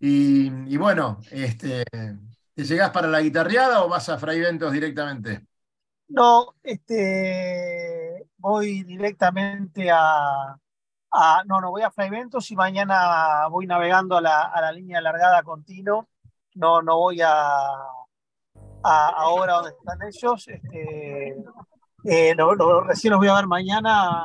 [0.00, 1.84] Y, y bueno, este,
[2.54, 5.46] ¿te llegás para la guitarreada o vas a Fraiventos directamente?
[6.08, 10.58] No, este, voy directamente a,
[11.12, 15.00] a- no, no, voy a Fraiventos y mañana voy navegando a la, a la línea
[15.00, 16.06] largada continua.
[16.54, 17.30] No, no voy a,
[18.82, 20.48] a ahora donde están ellos.
[20.48, 21.36] Este,
[22.04, 22.34] eh,
[22.86, 24.24] recién los voy a ver mañana,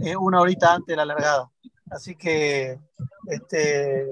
[0.00, 1.48] eh, una horita antes de la largada.
[1.90, 2.78] Así que
[3.26, 4.06] este,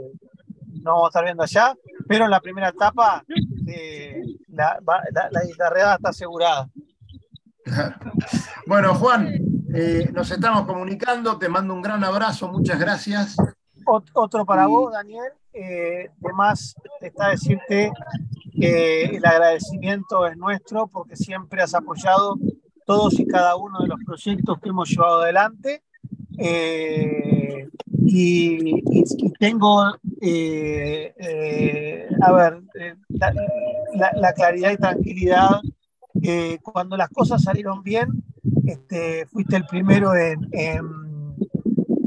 [0.83, 1.74] no vamos a estar viendo allá,
[2.09, 3.22] pero en la primera etapa
[3.66, 4.78] eh, la,
[5.12, 6.68] la, la está asegurada.
[8.66, 13.37] Bueno, Juan, eh, nos estamos comunicando, te mando un gran abrazo, muchas gracias.
[13.85, 15.33] Ot- Otro para vos, Daniel.
[15.53, 17.91] Eh, además, está decirte
[18.59, 22.37] que el agradecimiento es nuestro porque siempre has apoyado
[22.87, 25.83] todos y cada uno de los proyectos que hemos llevado adelante.
[26.39, 27.68] Eh,
[28.05, 32.62] y, y, tengo, eh, eh, a ver,
[33.09, 33.33] la,
[33.95, 35.61] la, la, claridad y tranquilidad.
[36.62, 38.09] cuando las cosas salieron bien,
[38.66, 40.84] este, fuiste el primero en, en,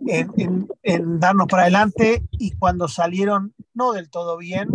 [0.07, 4.69] en, en, darnos para adelante y cuando salieron no del todo bien,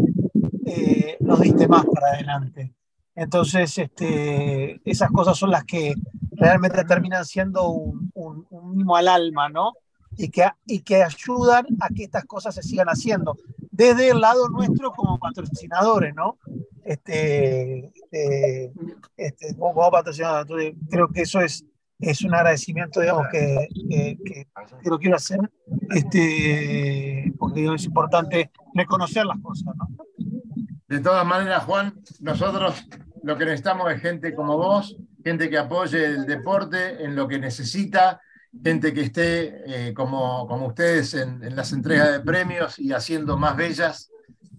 [1.21, 2.75] nos diste más para adelante.
[3.15, 5.95] Entonces, este, esas cosas son las que
[6.33, 9.75] realmente terminan siendo un, un, un mimo al alma, ¿no?
[10.17, 13.37] Y que, y que ayudan a que estas cosas se sigan haciendo.
[13.71, 16.39] Desde el lado nuestro como patrocinadores, ¿no?
[16.85, 18.73] Este, este,
[19.17, 20.47] este como patrocinadores.
[20.47, 21.65] Entonces, creo que eso es,
[21.99, 24.47] es un agradecimiento, digamos, que, que, que,
[24.91, 25.39] lo quiero hacer,
[25.91, 29.89] este, porque es importante reconocer las cosas, ¿no?
[30.89, 32.85] De todas maneras, Juan, nosotros
[33.23, 37.39] lo que necesitamos es gente como vos, gente que apoye el deporte en lo que
[37.39, 38.21] necesita,
[38.65, 43.37] gente que esté eh, como, como ustedes en, en, las entregas de premios y haciendo
[43.37, 44.11] más bellas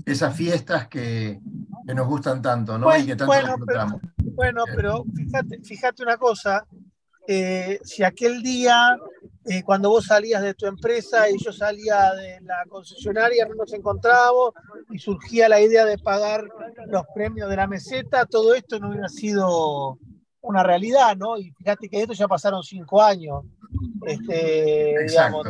[0.05, 1.41] esas fiestas que,
[1.85, 2.95] que nos gustan tanto, ¿no?
[2.97, 3.55] Y que tanto bueno.
[3.65, 6.65] Pero, bueno, pero fíjate, fíjate una cosa,
[7.27, 8.97] eh, si aquel día,
[9.45, 13.73] eh, cuando vos salías de tu empresa y yo salía de la concesionaria, no nos
[13.73, 14.53] encontrábamos
[14.89, 16.47] y surgía la idea de pagar
[16.87, 19.97] los premios de la meseta, todo esto no hubiera sido
[20.41, 21.37] una realidad, ¿no?
[21.37, 23.43] Y fíjate que esto ya pasaron cinco años.
[24.05, 25.47] Este, digamos,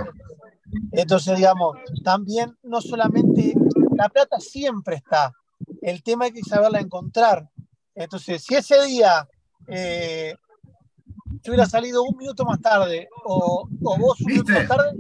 [0.92, 3.54] entonces, digamos, también no solamente
[3.96, 5.34] la plata siempre está,
[5.82, 7.50] el tema hay que saberla encontrar.
[7.96, 9.28] Entonces, si ese día
[9.68, 10.36] eh,
[11.44, 14.92] yo hubiera salido un minuto más tarde o, o vos un minuto más tarde,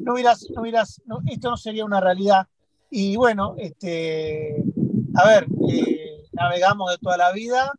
[0.00, 2.46] no hubieras, no hubieras, no, esto no sería una realidad.
[2.90, 4.64] Y bueno, este,
[5.14, 7.72] a ver, eh, navegamos de toda la vida,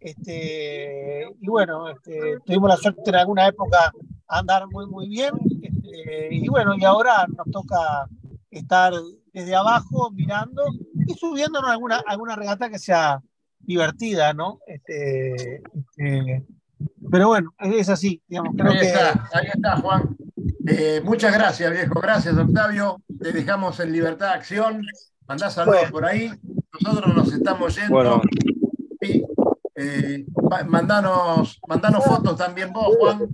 [0.00, 3.92] este, y bueno, este, tuvimos la suerte en alguna época
[4.26, 8.08] andar muy, muy bien, este, y bueno, y ahora nos toca
[8.50, 8.92] estar
[9.38, 10.64] desde abajo mirando
[11.06, 13.22] y subiéndonos alguna, alguna regata que sea
[13.60, 14.58] divertida, ¿no?
[14.66, 15.62] Este,
[15.96, 16.44] este,
[17.10, 18.54] pero bueno, es así, digamos.
[18.56, 18.86] Creo ahí, que...
[18.86, 20.16] está, ahí está, Juan.
[20.66, 22.00] Eh, muchas gracias, viejo.
[22.00, 23.00] Gracias, Octavio.
[23.20, 24.82] Te dejamos en libertad de acción.
[25.26, 25.92] Mandá saludos Bueno.
[25.92, 26.32] por ahí.
[26.80, 27.94] Nosotros nos estamos yendo.
[27.94, 28.22] Bueno.
[29.00, 29.24] Y,
[29.76, 30.26] eh,
[30.66, 33.28] mandanos, mandanos fotos también vos, Juan.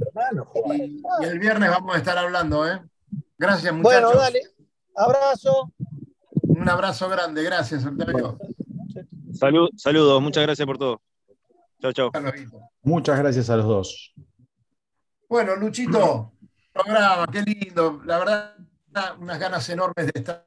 [0.77, 2.81] Y, y el viernes vamos a estar hablando, ¿eh?
[3.39, 4.13] Gracias, muchachos.
[4.13, 4.41] Bueno, dale.
[4.95, 5.73] Abrazo.
[6.59, 7.43] Un abrazo grande.
[7.43, 8.39] Gracias, Octavio.
[9.33, 11.03] Salud, saludos, muchas gracias por todo.
[11.81, 12.13] Chao, chao.
[12.83, 14.15] Muchas gracias a los dos.
[15.29, 16.33] Bueno, Luchito,
[16.73, 18.01] programa, qué lindo.
[18.05, 18.55] La verdad,
[19.19, 20.47] unas ganas enormes de estar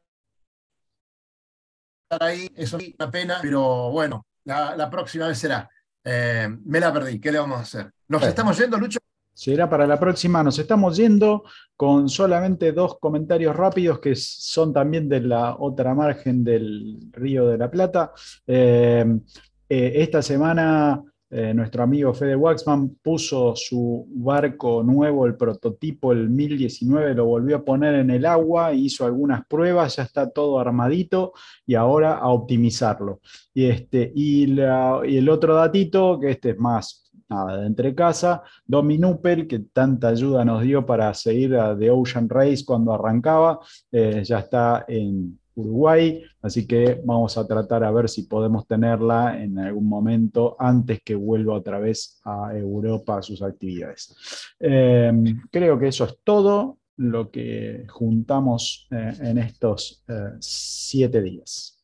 [2.19, 2.49] ahí.
[2.55, 5.69] Eso es una pena, pero bueno, la, la próxima vez será.
[6.03, 7.91] Eh, me la perdí, ¿qué le vamos a hacer?
[8.07, 8.99] ¿Nos estamos yendo, Lucho?
[9.37, 10.41] Será para la próxima.
[10.41, 11.43] Nos estamos yendo
[11.75, 17.59] con solamente dos comentarios rápidos que son también de la otra margen del Río de
[17.59, 18.13] la Plata.
[18.47, 19.05] Eh,
[19.69, 26.29] eh, esta semana eh, nuestro amigo Fede Waxman puso su barco nuevo, el prototipo, el
[26.29, 31.33] 1019, lo volvió a poner en el agua, hizo algunas pruebas, ya está todo armadito
[31.65, 33.19] y ahora a optimizarlo.
[33.53, 38.97] Y, este, y, el otro datito, que este es más nada, de entre casa, Domi
[38.97, 43.59] Nuppel, que tanta ayuda nos dio para seguir a The Ocean Race cuando arrancaba,
[43.91, 49.41] eh, ya está en Uruguay, así que vamos a tratar a ver si podemos tenerla
[49.41, 54.15] en algún momento antes que vuelva otra vez a Europa a sus actividades.
[54.59, 55.11] Eh,
[55.51, 61.83] creo que eso es todo lo que juntamos eh, en estos eh, siete días.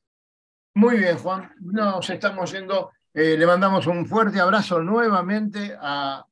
[0.75, 1.51] Muy bien, Juan.
[1.61, 2.91] Nos estamos yendo.
[3.13, 6.25] Eh, le mandamos un fuerte abrazo nuevamente a,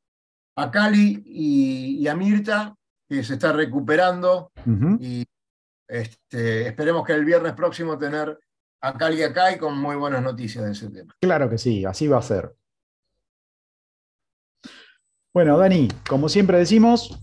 [0.56, 2.76] a Cali y, y a Mirta,
[3.08, 4.52] que se está recuperando.
[5.00, 5.26] Y
[5.88, 8.40] este, esperemos que el viernes próximo tener
[8.82, 11.14] a Cali acá y con muy buenas noticias de ese tema.
[11.22, 12.56] Claro que sí, así va a ser.
[15.34, 17.18] Bueno, Dani, como siempre decimos,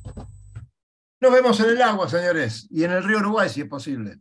[1.20, 4.20] Nos vemos en el agua, señores, y en el río Uruguay, si es posible.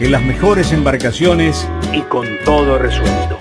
[0.00, 3.38] en las mejores embarcaciones Y con todo resuelto.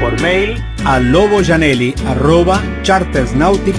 [0.00, 3.60] por mail a loboyanelli.chartersnautic.com